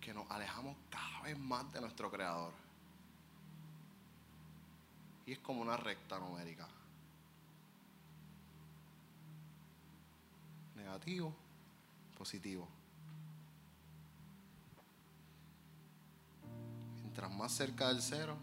que 0.00 0.14
nos 0.14 0.30
alejamos 0.30 0.76
vez 1.22 1.38
más 1.38 1.72
de 1.72 1.80
nuestro 1.80 2.10
Creador. 2.10 2.52
Y 5.24 5.32
es 5.32 5.38
como 5.38 5.62
una 5.62 5.76
recta 5.76 6.18
numérica. 6.18 6.68
Negativo, 10.76 11.32
positivo. 12.18 12.68
Mientras 17.00 17.30
más 17.30 17.52
cerca 17.52 17.88
del 17.88 18.02
cero, 18.02 18.36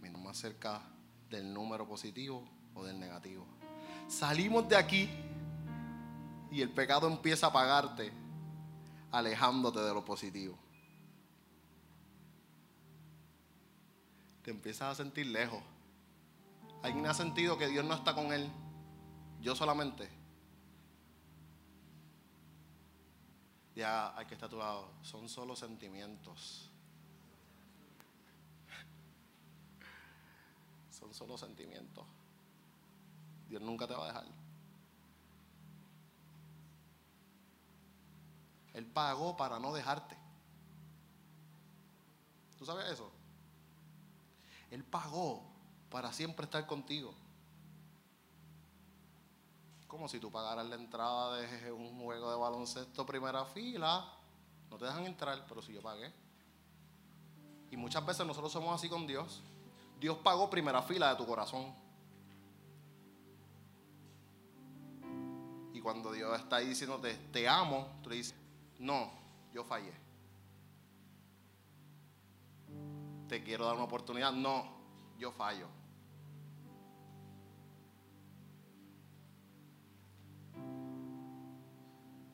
mientras 0.00 0.24
más 0.24 0.36
cerca 0.36 0.80
del 1.28 1.54
número 1.54 1.86
positivo 1.86 2.48
o 2.74 2.84
del 2.84 2.98
negativo. 2.98 3.46
Salimos 4.08 4.68
de 4.68 4.76
aquí 4.76 5.08
y 6.50 6.60
el 6.62 6.70
pecado 6.70 7.06
empieza 7.06 7.46
a 7.46 7.52
pagarte 7.52 8.19
alejándote 9.12 9.80
de 9.80 9.94
lo 9.94 10.04
positivo. 10.04 10.58
Te 14.42 14.50
empiezas 14.50 14.92
a 14.92 14.94
sentir 14.94 15.26
lejos. 15.26 15.62
¿Alguien 16.82 17.06
ha 17.06 17.14
sentido 17.14 17.58
que 17.58 17.68
Dios 17.68 17.84
no 17.84 17.94
está 17.94 18.14
con 18.14 18.32
él? 18.32 18.50
Yo 19.40 19.54
solamente. 19.54 20.08
Ya 23.74 24.16
hay 24.16 24.26
que 24.26 24.34
estar 24.34 24.46
a 24.46 24.50
tu 24.50 24.58
lado. 24.58 24.90
Son 25.02 25.28
solo 25.28 25.54
sentimientos. 25.54 26.70
Son 30.90 31.12
solo 31.14 31.36
sentimientos. 31.36 32.04
Dios 33.48 33.62
nunca 33.62 33.86
te 33.86 33.94
va 33.94 34.04
a 34.04 34.08
dejar. 34.08 34.39
Él 38.74 38.86
pagó 38.86 39.36
para 39.36 39.58
no 39.58 39.72
dejarte. 39.72 40.16
¿Tú 42.58 42.64
sabes 42.64 42.90
eso? 42.90 43.10
Él 44.70 44.84
pagó 44.84 45.42
para 45.90 46.12
siempre 46.12 46.44
estar 46.44 46.66
contigo. 46.66 47.12
Como 49.88 50.08
si 50.08 50.20
tú 50.20 50.30
pagaras 50.30 50.66
la 50.66 50.76
entrada 50.76 51.36
de 51.36 51.72
un 51.72 51.98
juego 52.00 52.30
de 52.30 52.36
baloncesto 52.36 53.04
primera 53.04 53.44
fila, 53.44 54.04
no 54.70 54.76
te 54.76 54.84
dejan 54.84 55.04
entrar, 55.04 55.44
pero 55.48 55.60
si 55.62 55.72
yo 55.72 55.82
pagué. 55.82 56.12
Y 57.70 57.76
muchas 57.76 58.04
veces 58.06 58.26
nosotros 58.26 58.52
somos 58.52 58.74
así 58.74 58.88
con 58.88 59.06
Dios. 59.06 59.42
Dios 59.98 60.18
pagó 60.18 60.48
primera 60.48 60.80
fila 60.82 61.10
de 61.10 61.16
tu 61.16 61.26
corazón. 61.26 61.74
Y 65.72 65.80
cuando 65.80 66.12
Dios 66.12 66.38
está 66.38 66.56
ahí 66.56 66.68
diciéndote, 66.68 67.14
te 67.32 67.48
amo, 67.48 67.88
tú 68.02 68.10
le 68.10 68.16
dices, 68.16 68.34
no, 68.80 69.10
yo 69.52 69.62
fallé. 69.62 69.92
Te 73.28 73.44
quiero 73.44 73.66
dar 73.66 73.74
una 73.76 73.84
oportunidad, 73.84 74.32
no, 74.32 74.64
yo 75.18 75.30
fallo. 75.30 75.68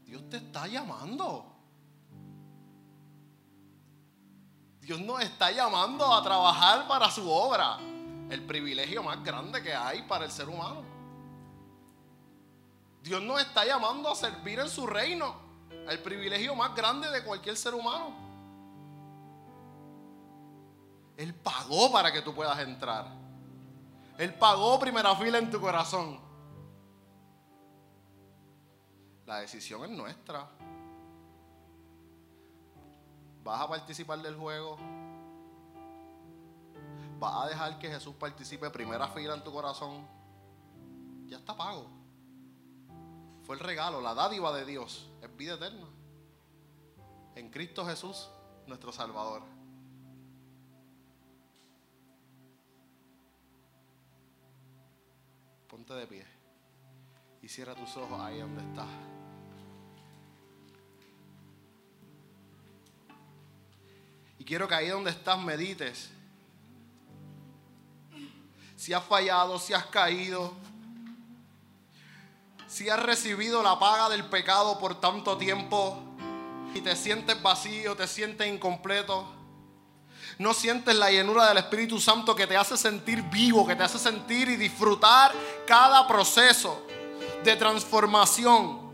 Dios 0.04 0.30
te 0.30 0.36
está 0.38 0.66
llamando. 0.68 1.52
Dios 4.80 5.00
nos 5.00 5.20
está 5.20 5.50
llamando 5.50 6.14
a 6.14 6.22
trabajar 6.22 6.86
para 6.86 7.10
su 7.10 7.28
obra. 7.28 7.78
El 8.30 8.46
privilegio 8.46 9.02
más 9.02 9.22
grande 9.22 9.62
que 9.62 9.74
hay 9.74 10.02
para 10.02 10.24
el 10.24 10.30
ser 10.30 10.48
humano. 10.48 10.82
Dios 13.02 13.20
nos 13.20 13.40
está 13.40 13.64
llamando 13.64 14.10
a 14.10 14.14
servir 14.14 14.60
en 14.60 14.68
su 14.68 14.86
reino. 14.86 15.45
El 15.88 15.98
privilegio 16.00 16.54
más 16.54 16.74
grande 16.74 17.10
de 17.10 17.22
cualquier 17.22 17.56
ser 17.56 17.74
humano. 17.74 18.14
Él 21.16 21.34
pagó 21.34 21.90
para 21.90 22.12
que 22.12 22.22
tú 22.22 22.34
puedas 22.34 22.58
entrar. 22.58 23.06
Él 24.18 24.34
pagó 24.34 24.78
primera 24.78 25.14
fila 25.14 25.38
en 25.38 25.50
tu 25.50 25.60
corazón. 25.60 26.20
La 29.26 29.40
decisión 29.40 29.84
es 29.84 29.90
nuestra. 29.90 30.48
¿Vas 33.42 33.60
a 33.60 33.68
participar 33.68 34.20
del 34.20 34.36
juego? 34.36 34.76
¿Vas 37.18 37.44
a 37.44 37.48
dejar 37.48 37.78
que 37.78 37.88
Jesús 37.88 38.14
participe 38.14 38.68
primera 38.70 39.08
fila 39.08 39.34
en 39.34 39.42
tu 39.42 39.52
corazón? 39.52 40.06
Ya 41.26 41.38
está 41.38 41.56
pago. 41.56 41.95
Fue 43.46 43.54
el 43.54 43.60
regalo, 43.60 44.00
la 44.00 44.12
dádiva 44.12 44.52
de 44.52 44.64
Dios. 44.64 45.08
Es 45.22 45.34
vida 45.36 45.54
eterna. 45.54 45.86
En 47.36 47.48
Cristo 47.48 47.86
Jesús, 47.86 48.28
nuestro 48.66 48.90
Salvador. 48.90 49.42
Ponte 55.68 55.94
de 55.94 56.06
pie 56.08 56.26
y 57.40 57.48
cierra 57.48 57.76
tus 57.76 57.96
ojos 57.96 58.20
ahí 58.20 58.40
donde 58.40 58.64
estás. 58.64 58.88
Y 64.40 64.44
quiero 64.44 64.66
que 64.66 64.74
ahí 64.74 64.88
donde 64.88 65.10
estás 65.10 65.40
medites. 65.40 66.10
Si 68.74 68.92
has 68.92 69.04
fallado, 69.04 69.56
si 69.60 69.72
has 69.72 69.86
caído, 69.86 70.52
si 72.68 72.88
has 72.88 73.00
recibido 73.02 73.62
la 73.62 73.78
paga 73.78 74.08
del 74.08 74.24
pecado 74.24 74.78
por 74.78 75.00
tanto 75.00 75.36
tiempo 75.36 75.98
y 76.74 76.80
te 76.80 76.96
sientes 76.96 77.40
vacío, 77.40 77.96
te 77.96 78.06
sientes 78.06 78.46
incompleto, 78.46 79.26
no 80.38 80.52
sientes 80.52 80.94
la 80.96 81.10
llenura 81.10 81.48
del 81.48 81.58
Espíritu 81.58 82.00
Santo 82.00 82.34
que 82.34 82.46
te 82.46 82.56
hace 82.56 82.76
sentir 82.76 83.22
vivo, 83.22 83.66
que 83.66 83.76
te 83.76 83.84
hace 83.84 83.98
sentir 83.98 84.48
y 84.48 84.56
disfrutar 84.56 85.32
cada 85.66 86.06
proceso 86.06 86.82
de 87.44 87.56
transformación. 87.56 88.84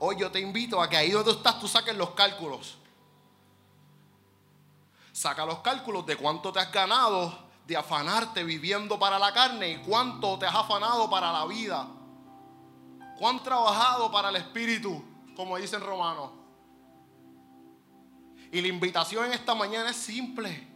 Hoy 0.00 0.16
yo 0.16 0.30
te 0.30 0.38
invito 0.38 0.80
a 0.80 0.88
que 0.88 0.96
ahí 0.96 1.10
donde 1.10 1.32
estás 1.32 1.58
tú 1.58 1.66
saques 1.66 1.96
los 1.96 2.10
cálculos. 2.10 2.76
Saca 5.12 5.44
los 5.44 5.58
cálculos 5.58 6.06
de 6.06 6.14
cuánto 6.14 6.52
te 6.52 6.60
has 6.60 6.70
ganado 6.70 7.47
de 7.68 7.76
afanarte 7.76 8.44
viviendo 8.44 8.98
para 8.98 9.18
la 9.18 9.30
carne 9.30 9.72
y 9.72 9.76
cuánto 9.82 10.38
te 10.38 10.46
has 10.46 10.54
afanado 10.54 11.10
para 11.10 11.30
la 11.30 11.44
vida. 11.44 11.86
Cuán 13.18 13.42
trabajado 13.42 14.10
para 14.10 14.30
el 14.30 14.36
espíritu, 14.36 15.04
como 15.36 15.58
dicen 15.58 15.82
Romanos. 15.82 16.30
Y 18.50 18.62
la 18.62 18.68
invitación 18.68 19.26
en 19.26 19.34
esta 19.34 19.54
mañana 19.54 19.90
es 19.90 19.96
simple. 19.96 20.66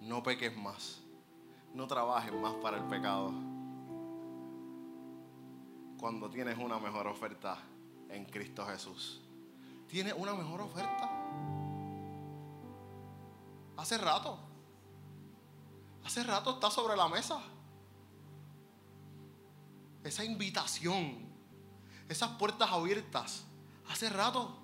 No 0.00 0.22
peques 0.22 0.56
más. 0.56 1.02
No 1.74 1.88
trabajes 1.88 2.32
más 2.32 2.54
para 2.62 2.76
el 2.76 2.84
pecado. 2.84 3.55
Cuando 5.98 6.28
tienes 6.28 6.58
una 6.58 6.78
mejor 6.78 7.06
oferta 7.06 7.58
en 8.10 8.24
Cristo 8.26 8.66
Jesús. 8.66 9.20
¿Tienes 9.88 10.14
una 10.16 10.34
mejor 10.34 10.60
oferta? 10.60 11.10
Hace 13.76 13.98
rato. 13.98 14.38
Hace 16.04 16.22
rato 16.22 16.50
está 16.50 16.70
sobre 16.70 16.96
la 16.96 17.08
mesa. 17.08 17.40
Esa 20.04 20.24
invitación. 20.24 21.26
Esas 22.08 22.30
puertas 22.32 22.70
abiertas. 22.70 23.44
Hace 23.88 24.08
rato. 24.10 24.56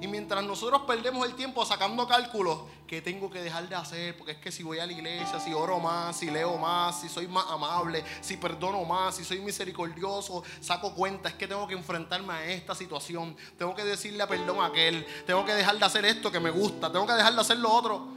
Y 0.00 0.08
mientras 0.08 0.44
nosotros 0.44 0.82
perdemos 0.82 1.26
el 1.26 1.34
tiempo 1.36 1.64
sacando 1.64 2.08
cálculos, 2.08 2.62
¿qué 2.92 3.00
tengo 3.00 3.30
que 3.30 3.40
dejar 3.40 3.66
de 3.70 3.74
hacer? 3.74 4.14
Porque 4.18 4.32
es 4.32 4.38
que 4.38 4.52
si 4.52 4.62
voy 4.62 4.78
a 4.78 4.84
la 4.84 4.92
iglesia, 4.92 5.40
si 5.40 5.54
oro 5.54 5.80
más, 5.80 6.14
si 6.14 6.30
leo 6.30 6.58
más, 6.58 7.00
si 7.00 7.08
soy 7.08 7.26
más 7.26 7.46
amable, 7.48 8.04
si 8.20 8.36
perdono 8.36 8.84
más, 8.84 9.16
si 9.16 9.24
soy 9.24 9.40
misericordioso, 9.40 10.44
saco 10.60 10.94
cuenta, 10.94 11.30
es 11.30 11.34
que 11.36 11.48
tengo 11.48 11.66
que 11.66 11.72
enfrentarme 11.72 12.34
a 12.34 12.44
esta 12.44 12.74
situación, 12.74 13.34
tengo 13.56 13.74
que 13.74 13.82
decirle 13.82 14.26
perdón 14.26 14.60
a 14.60 14.66
aquel, 14.66 15.06
tengo 15.26 15.42
que 15.42 15.54
dejar 15.54 15.78
de 15.78 15.86
hacer 15.86 16.04
esto 16.04 16.30
que 16.30 16.38
me 16.38 16.50
gusta, 16.50 16.92
tengo 16.92 17.06
que 17.06 17.14
dejar 17.14 17.32
de 17.32 17.40
hacer 17.40 17.56
lo 17.60 17.72
otro. 17.72 18.08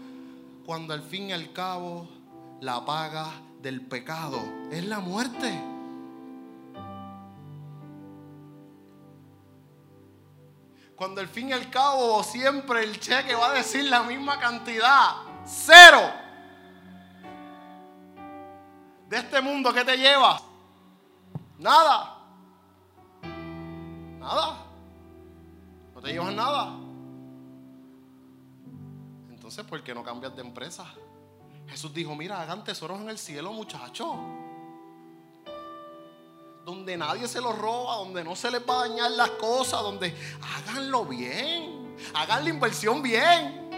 Cuando 0.66 0.94
al 0.94 1.04
fin 1.04 1.30
y 1.30 1.32
al 1.32 1.54
cabo 1.54 2.10
la 2.60 2.84
paga 2.84 3.32
del 3.62 3.80
pecado 3.80 4.42
es 4.74 4.84
la 4.84 5.00
muerte. 5.00 5.75
Cuando 10.96 11.22
al 11.22 11.28
fin 11.28 11.50
y 11.50 11.54
al 11.54 11.70
cabo 11.70 12.24
siempre 12.24 12.84
el 12.84 13.00
cheque 13.00 13.36
va 13.36 13.50
a 13.50 13.54
decir 13.54 13.84
la 13.86 14.04
misma 14.04 14.39
cantidad. 14.39 15.16
Cero. 15.46 16.02
De 19.10 19.18
este 19.18 19.41
mundo, 19.41 19.74
¿qué 19.74 19.84
te 19.84 19.98
llevas? 19.98 20.41
Nada. 21.60 22.18
Nada. 24.20 24.58
No 25.93 26.02
te 26.02 26.12
llevas 26.12 26.34
nada. 26.34 26.74
Entonces, 29.30 29.64
¿por 29.66 29.84
qué 29.84 29.93
no 29.93 30.04
cambias 30.04 30.36
de 30.36 30.41
empresa? 30.41 30.86
Jesús 31.68 31.93
dijo, 31.93 32.16
mira, 32.16 32.41
hagan 32.41 32.64
tesoros 32.64 33.00
en 33.02 33.10
el 33.10 33.18
cielo, 33.18 33.52
muchachos 33.52 34.16
donde 36.66 36.97
nadie 36.97 37.28
se 37.28 37.39
lo 37.39 37.53
roba, 37.53 37.97
donde 37.97 38.24
no 38.24 38.36
se 38.36 38.49
les 38.49 38.59
va 38.68 38.82
a 38.82 38.88
dañar 38.88 39.11
las 39.11 39.30
cosas, 39.32 39.84
donde 39.84 40.16
háganlo 40.41 41.05
bien, 41.05 41.95
hagan 42.16 42.43
la 42.43 42.49
inversión 42.49 43.03
bien. 43.03 43.70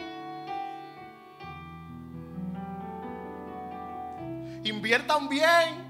Inviertan 4.64 5.28
bien. 5.28 5.86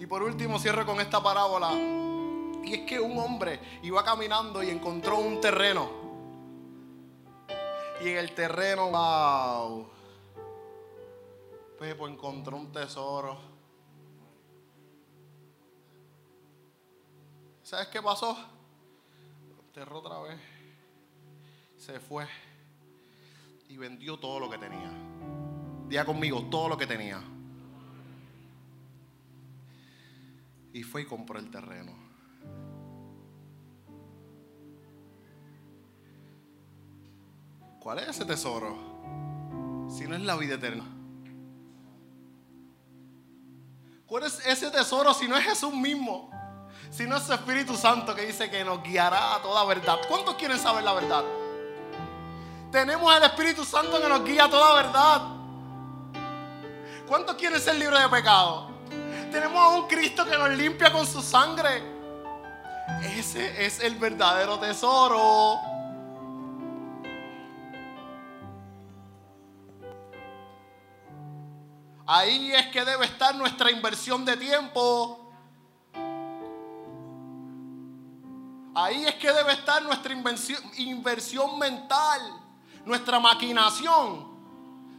Y 0.00 0.06
por 0.06 0.24
último 0.24 0.58
cierro 0.58 0.84
con 0.84 1.00
esta 1.00 1.22
parábola. 1.22 1.72
Y 2.64 2.74
es 2.74 2.80
que 2.80 2.98
un 2.98 3.16
hombre 3.18 3.60
iba 3.82 4.04
caminando 4.04 4.64
y 4.64 4.70
encontró 4.70 5.18
un 5.18 5.40
terreno. 5.40 5.88
Y 8.00 8.08
en 8.08 8.18
el 8.18 8.32
terreno, 8.32 8.90
wow 8.90 10.01
Pepo 11.82 12.06
encontró 12.06 12.56
un 12.56 12.70
tesoro. 12.70 13.40
¿Sabes 17.64 17.88
qué 17.88 18.00
pasó? 18.00 18.36
Enterró 19.66 19.98
otra 19.98 20.20
vez. 20.20 20.40
Se 21.76 21.98
fue. 21.98 22.24
Y 23.68 23.78
vendió 23.78 24.16
todo 24.16 24.38
lo 24.38 24.48
que 24.48 24.58
tenía. 24.58 24.92
Día 25.88 26.04
conmigo, 26.04 26.44
todo 26.44 26.68
lo 26.68 26.78
que 26.78 26.86
tenía. 26.86 27.20
Y 30.72 30.84
fue 30.84 31.02
y 31.02 31.06
compró 31.06 31.40
el 31.40 31.50
terreno. 31.50 31.92
¿Cuál 37.80 37.98
es 37.98 38.10
ese 38.10 38.24
tesoro? 38.24 39.88
Si 39.90 40.06
no 40.06 40.14
es 40.14 40.22
la 40.22 40.36
vida 40.36 40.54
eterna. 40.54 40.91
¿Cuál 44.12 44.24
es 44.24 44.44
ese 44.44 44.70
tesoro 44.70 45.14
si 45.14 45.26
no 45.26 45.38
es 45.38 45.44
Jesús 45.46 45.72
mismo? 45.72 46.28
Si 46.90 47.06
no 47.06 47.16
es 47.16 47.22
su 47.22 47.32
Espíritu 47.32 47.74
Santo 47.74 48.14
que 48.14 48.26
dice 48.26 48.50
que 48.50 48.62
nos 48.62 48.82
guiará 48.82 49.36
a 49.36 49.40
toda 49.40 49.64
verdad. 49.64 50.00
¿Cuántos 50.06 50.34
quieren 50.34 50.58
saber 50.58 50.84
la 50.84 50.92
verdad? 50.92 51.24
Tenemos 52.70 53.16
el 53.16 53.22
Espíritu 53.22 53.64
Santo 53.64 53.98
que 53.98 54.06
nos 54.10 54.22
guía 54.22 54.44
a 54.44 54.50
toda 54.50 54.74
verdad. 54.74 55.22
¿Cuántos 57.08 57.36
quieren 57.36 57.58
ser 57.58 57.76
libres 57.76 58.02
de 58.02 58.08
pecado? 58.10 58.68
Tenemos 59.32 59.56
a 59.56 59.68
un 59.68 59.88
Cristo 59.88 60.26
que 60.26 60.36
nos 60.36 60.50
limpia 60.50 60.92
con 60.92 61.06
su 61.06 61.22
sangre. 61.22 61.82
Ese 63.16 63.64
es 63.64 63.80
el 63.80 63.94
verdadero 63.94 64.58
tesoro. 64.58 65.71
Ahí 72.14 72.52
es 72.52 72.66
que 72.66 72.84
debe 72.84 73.06
estar 73.06 73.34
nuestra 73.34 73.70
inversión 73.70 74.22
de 74.22 74.36
tiempo. 74.36 75.32
Ahí 78.74 79.06
es 79.06 79.14
que 79.14 79.32
debe 79.32 79.52
estar 79.52 79.82
nuestra 79.82 80.12
inversión, 80.12 81.58
mental, 81.58 82.20
nuestra 82.84 83.18
maquinación. 83.18 84.26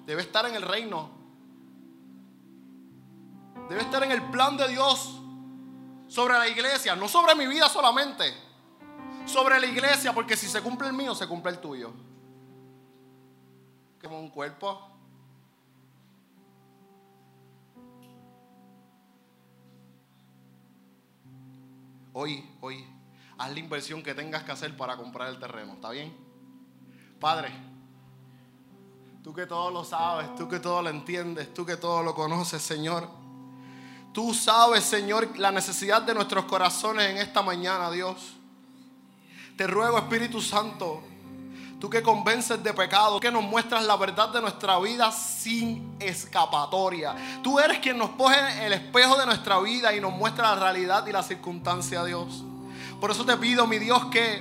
Debe 0.08 0.24
estar 0.24 0.48
en 0.48 0.56
el 0.56 0.64
reino. 0.64 1.12
Debe 3.70 3.82
estar 3.82 4.02
en 4.02 4.12
el 4.12 4.24
plan 4.32 4.58
de 4.58 4.70
Dios 4.70 5.22
sobre 6.08 6.34
la 6.34 6.48
iglesia, 6.48 6.96
no 6.96 7.08
sobre 7.08 7.36
mi 7.36 7.46
vida 7.46 7.70
solamente, 7.70 8.34
sobre 9.28 9.60
la 9.60 9.68
iglesia, 9.68 10.14
porque 10.14 10.36
si 10.36 10.48
se 10.48 10.64
cumple 10.64 10.88
el 10.88 10.94
mío, 10.94 11.14
se 11.14 11.28
cumple 11.28 11.52
el 11.52 11.60
tuyo. 11.60 11.94
Como 14.02 14.20
un 14.20 14.32
cuerpo 14.32 14.93
hoy, 22.14 22.48
hoy, 22.62 22.86
haz 23.38 23.52
la 23.52 23.60
inversión 23.60 24.02
que 24.02 24.14
tengas 24.14 24.44
que 24.44 24.52
hacer 24.52 24.78
para 24.78 24.96
comprar 24.96 25.30
el 25.30 25.40
terreno. 25.40 25.74
¿Está 25.74 25.90
bien? 25.90 26.16
Padre, 27.20 27.52
tú 29.24 29.34
que 29.34 29.46
todo 29.46 29.72
lo 29.72 29.84
sabes, 29.84 30.36
tú 30.36 30.48
que 30.48 30.60
todo 30.60 30.82
lo 30.82 30.90
entiendes, 30.90 31.54
tú 31.54 31.66
que 31.66 31.78
todo 31.78 32.04
lo 32.04 32.14
conoces, 32.16 32.62
Señor. 32.62 33.08
Tú 34.14 34.34
sabes, 34.34 34.84
Señor, 34.84 35.40
la 35.40 35.52
necesidad 35.52 36.02
de 36.04 36.14
nuestros 36.14 36.46
corazones 36.46 37.10
en 37.10 37.18
esta 37.18 37.42
mañana, 37.42 37.90
Dios. 37.90 38.36
Te 39.58 39.66
ruego, 39.66 39.98
Espíritu 39.98 40.40
Santo, 40.40 41.04
tú 41.84 41.90
que 41.90 42.02
convences 42.02 42.64
de 42.64 42.74
pecado, 42.74 43.20
que 43.20 43.30
nos 43.30 43.44
muestras 43.44 43.84
la 43.84 43.98
verdad 43.98 44.30
de 44.30 44.40
nuestra 44.40 44.80
vida 44.80 45.12
sin 45.12 45.98
escapatoria. 46.00 47.14
Tú 47.44 47.60
eres 47.60 47.80
quien 47.80 47.98
nos 47.98 48.12
pone 48.12 48.66
el 48.66 48.72
espejo 48.72 49.18
de 49.18 49.26
nuestra 49.26 49.60
vida 49.60 49.94
y 49.94 50.00
nos 50.00 50.14
muestra 50.14 50.56
la 50.56 50.62
realidad 50.62 51.06
y 51.06 51.12
la 51.12 51.22
circunstancia, 51.22 52.06
Dios. 52.06 52.42
Por 53.02 53.12
eso 53.12 53.26
te 53.26 53.36
pido, 53.36 53.68
mi 53.68 53.80
Dios, 53.80 54.06
que 54.06 54.38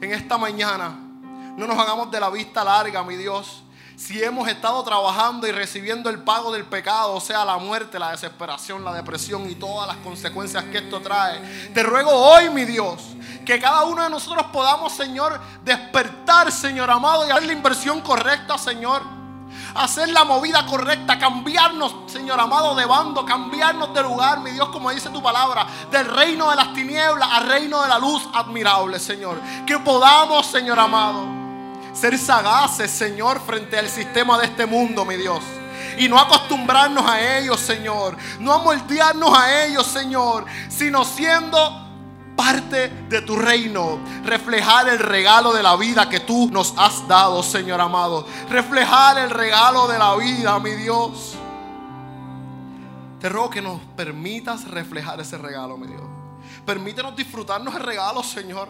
en 0.00 0.12
esta 0.14 0.38
mañana 0.38 0.98
no 1.58 1.66
nos 1.66 1.78
hagamos 1.78 2.10
de 2.10 2.20
la 2.20 2.30
vista 2.30 2.64
larga, 2.64 3.02
mi 3.02 3.16
Dios. 3.16 3.64
Si 3.98 4.22
hemos 4.22 4.46
estado 4.46 4.80
trabajando 4.84 5.44
y 5.48 5.50
recibiendo 5.50 6.08
el 6.08 6.20
pago 6.20 6.52
del 6.52 6.64
pecado, 6.64 7.14
o 7.14 7.20
sea, 7.20 7.44
la 7.44 7.58
muerte, 7.58 7.98
la 7.98 8.12
desesperación, 8.12 8.84
la 8.84 8.94
depresión 8.94 9.50
y 9.50 9.56
todas 9.56 9.88
las 9.88 9.96
consecuencias 9.96 10.62
que 10.66 10.78
esto 10.78 11.00
trae, 11.00 11.40
te 11.74 11.82
ruego 11.82 12.12
hoy, 12.12 12.48
mi 12.48 12.64
Dios, 12.64 13.02
que 13.44 13.58
cada 13.58 13.82
uno 13.82 14.04
de 14.04 14.08
nosotros 14.08 14.46
podamos, 14.52 14.92
Señor, 14.92 15.40
despertar, 15.64 16.52
Señor 16.52 16.88
amado, 16.92 17.26
y 17.26 17.32
hacer 17.32 17.46
la 17.46 17.52
inversión 17.52 18.00
correcta, 18.00 18.56
Señor. 18.56 19.02
Hacer 19.74 20.10
la 20.10 20.22
movida 20.22 20.64
correcta, 20.64 21.18
cambiarnos, 21.18 21.92
Señor 22.06 22.38
amado, 22.38 22.76
de 22.76 22.86
bando, 22.86 23.24
cambiarnos 23.24 23.92
de 23.92 24.02
lugar, 24.04 24.38
mi 24.38 24.52
Dios, 24.52 24.68
como 24.68 24.92
dice 24.92 25.10
tu 25.10 25.20
palabra, 25.20 25.66
del 25.90 26.06
reino 26.06 26.48
de 26.50 26.54
las 26.54 26.72
tinieblas 26.72 27.28
al 27.32 27.48
reino 27.48 27.82
de 27.82 27.88
la 27.88 27.98
luz 27.98 28.22
admirable, 28.32 29.00
Señor. 29.00 29.40
Que 29.66 29.76
podamos, 29.80 30.46
Señor 30.46 30.78
amado, 30.78 31.37
ser 31.98 32.18
sagaces, 32.18 32.90
Señor, 32.90 33.40
frente 33.40 33.78
al 33.78 33.88
sistema 33.88 34.38
de 34.38 34.46
este 34.46 34.66
mundo, 34.66 35.04
mi 35.04 35.16
Dios 35.16 35.42
y 35.98 36.08
no 36.08 36.18
acostumbrarnos 36.18 37.04
a 37.04 37.38
ellos, 37.38 37.58
Señor. 37.60 38.16
No 38.38 38.52
amoldearnos 38.52 39.36
a 39.36 39.64
ellos, 39.64 39.86
Señor, 39.86 40.44
sino 40.68 41.04
siendo 41.04 41.58
parte 42.36 42.88
de 43.08 43.20
tu 43.22 43.36
reino, 43.36 43.98
reflejar 44.24 44.88
el 44.88 44.98
regalo 45.00 45.52
de 45.52 45.62
la 45.62 45.74
vida 45.76 46.08
que 46.08 46.20
tú 46.20 46.48
nos 46.52 46.72
has 46.76 47.06
dado, 47.08 47.42
Señor 47.42 47.80
amado. 47.80 48.26
Reflejar 48.48 49.18
el 49.18 49.30
regalo 49.30 49.88
de 49.88 49.98
la 49.98 50.14
vida, 50.14 50.58
mi 50.60 50.70
Dios. 50.70 51.34
Te 53.20 53.28
ruego 53.28 53.50
que 53.50 53.60
nos 53.60 53.80
permitas 53.96 54.68
reflejar 54.68 55.20
ese 55.20 55.36
regalo, 55.36 55.76
mi 55.76 55.88
Dios. 55.88 56.02
Permítenos 56.64 57.16
disfrutarnos 57.16 57.74
el 57.74 57.82
regalo, 57.82 58.22
Señor. 58.22 58.68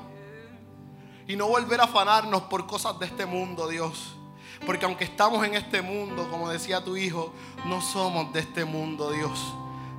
Y 1.29 1.37
no 1.37 1.47
volver 1.47 1.81
a 1.81 1.85
afanarnos 1.85 2.43
por 2.45 2.67
cosas 2.67 2.99
de 2.99 3.05
este 3.05 3.27
mundo, 3.27 3.69
Dios. 3.69 4.15
Porque 4.65 4.87
aunque 4.87 5.05
estamos 5.05 5.47
en 5.47 5.55
este 5.55 5.83
mundo, 5.83 6.27
como 6.31 6.49
decía 6.49 6.83
tu 6.83 6.97
hijo, 6.97 7.35
no 7.67 7.83
somos 7.83 8.33
de 8.33 8.41
este 8.41 8.65
mundo, 8.65 9.13
Dios. 9.13 9.39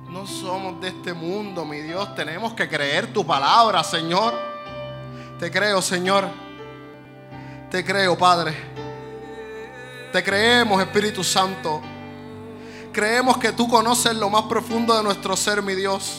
No 0.08 0.26
somos 0.26 0.80
de 0.80 0.88
este 0.88 1.12
mundo, 1.12 1.64
mi 1.64 1.80
Dios. 1.82 2.16
Tenemos 2.16 2.52
que 2.54 2.68
creer 2.68 3.12
tu 3.12 3.24
palabra, 3.24 3.84
Señor. 3.84 4.34
Te 5.38 5.52
creo, 5.52 5.80
Señor. 5.80 6.28
Te 7.70 7.84
creo, 7.84 8.18
Padre. 8.18 8.52
Te 10.12 10.24
creemos, 10.24 10.82
Espíritu 10.82 11.22
Santo. 11.22 11.80
Creemos 12.92 13.38
que 13.38 13.52
tú 13.52 13.68
conoces 13.68 14.16
lo 14.16 14.28
más 14.30 14.42
profundo 14.42 14.96
de 14.96 15.04
nuestro 15.04 15.36
ser, 15.36 15.62
mi 15.62 15.76
Dios. 15.76 16.18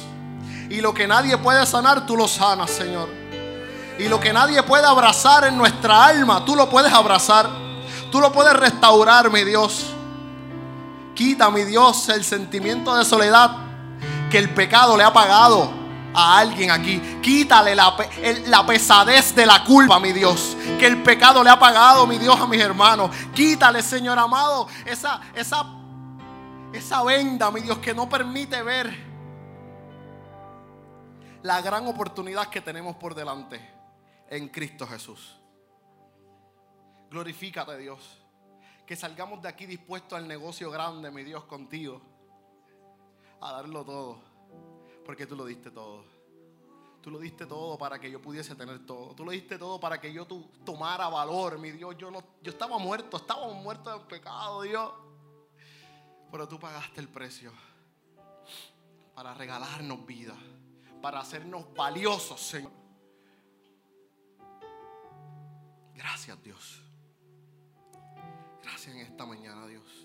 Y 0.70 0.80
lo 0.80 0.93
que 0.93 1.05
nadie 1.05 1.38
puede 1.38 1.66
sanar, 1.66 2.05
tú 2.05 2.16
lo 2.16 2.30
sanas, 2.30 2.72
Señor. 2.72 3.09
Y 4.02 4.08
lo 4.10 4.20
que 4.20 4.34
nadie 4.34 4.64
puede 4.64 4.88
abrazar 4.88 5.43
en 5.43 5.56
nuestra 5.56 6.06
alma, 6.06 6.43
tú 6.43 6.56
lo 6.56 6.68
puedes 6.68 6.91
abrazar. 6.91 7.47
Tú 8.12 8.20
lo 8.20 8.32
puedes 8.32 8.54
restaurar, 8.54 9.30
mi 9.30 9.43
Dios. 9.43 9.93
Quita, 11.14 11.52
mi 11.52 11.64
Dios, 11.66 12.10
el 12.10 12.24
sentimiento 12.24 12.95
de 12.95 13.06
soledad 13.06 13.52
que 14.32 14.39
el 14.39 14.49
pecado 14.49 14.97
le 14.97 15.04
ha 15.04 15.14
pagado 15.14 15.72
a 16.16 16.39
alguien 16.39 16.72
aquí. 16.72 16.99
Quítale 17.22 17.76
la, 17.76 17.95
la, 18.47 18.66
pesadez 18.66 19.36
de 19.36 19.45
la 19.45 19.64
culpa, 19.64 19.99
mi 19.99 20.14
Dios. 20.14 20.58
Que 20.80 20.88
el 20.88 21.04
pecado 21.04 21.43
le 21.43 21.52
ha 21.52 21.60
pagado, 21.60 22.08
mi 22.08 22.18
Dios, 22.18 22.41
a 22.41 22.47
mis 22.47 22.60
hermanos. 22.60 23.12
Quítale, 23.36 23.84
Señor 23.84 24.18
amado, 24.18 24.68
esa, 24.84 25.22
esa, 25.36 25.64
esa 26.74 27.04
venda, 27.04 27.52
mi 27.52 27.62
Dios, 27.62 27.78
que 27.78 27.93
no 27.93 28.10
permite 28.10 28.64
ver 28.64 29.12
la 31.43 31.62
gran 31.62 31.86
oportunidad 31.86 32.47
que 32.47 32.62
tenemos 32.62 32.95
por 32.95 33.14
delante 33.14 33.80
en 34.32 34.47
Cristo 34.47 34.88
Jesús. 34.88 35.38
Glorifícate, 37.09 37.77
Dios. 37.77 38.17
Que 38.88 38.95
salgamos 38.95 39.41
de 39.41 39.49
aquí 39.49 39.65
dispuestos 39.65 40.17
al 40.17 40.27
negocio 40.27 40.71
grande, 40.71 41.11
mi 41.11 41.23
Dios, 41.23 41.43
contigo 41.43 42.01
a 43.41 43.51
darlo 43.53 43.84
todo, 43.84 44.19
porque 45.05 45.25
tú 45.25 45.36
lo 45.36 45.45
diste 45.45 45.69
todo. 45.71 46.05
Tú 47.01 47.09
lo 47.09 47.19
diste 47.19 47.47
todo 47.47 47.79
para 47.79 47.99
que 47.99 48.11
yo 48.11 48.21
pudiese 48.21 48.55
tener 48.55 48.86
todo. 48.86 49.15
Tú 49.15 49.25
lo 49.25 49.32
diste 49.32 49.57
todo 49.57 49.79
para 49.79 49.99
que 49.99 50.13
yo 50.13 50.27
tomara 50.63 51.09
valor, 51.09 51.57
mi 51.57 51.71
Dios. 51.71 51.97
Yo, 51.97 52.11
no, 52.11 52.23
yo 52.43 52.51
estaba 52.51 52.77
muerto, 52.77 53.17
estábamos 53.17 53.55
muertos 53.55 53.91
del 53.97 54.07
pecado, 54.07 54.61
Dios. 54.61 54.93
Pero 56.32 56.47
tú 56.47 56.59
pagaste 56.59 57.01
el 57.01 57.09
precio 57.09 57.51
para 59.15 59.34
regalarnos 59.34 60.05
vida, 60.05 60.36
para 61.01 61.19
hacernos 61.19 61.73
valiosos, 61.73 62.39
Señor. 62.39 62.80
Gracias, 66.02 66.41
Dios. 66.41 66.84
Gracias 68.64 68.95
en 68.95 69.02
esta 69.02 69.24
mañana, 69.24 69.68
Dios. 69.68 70.01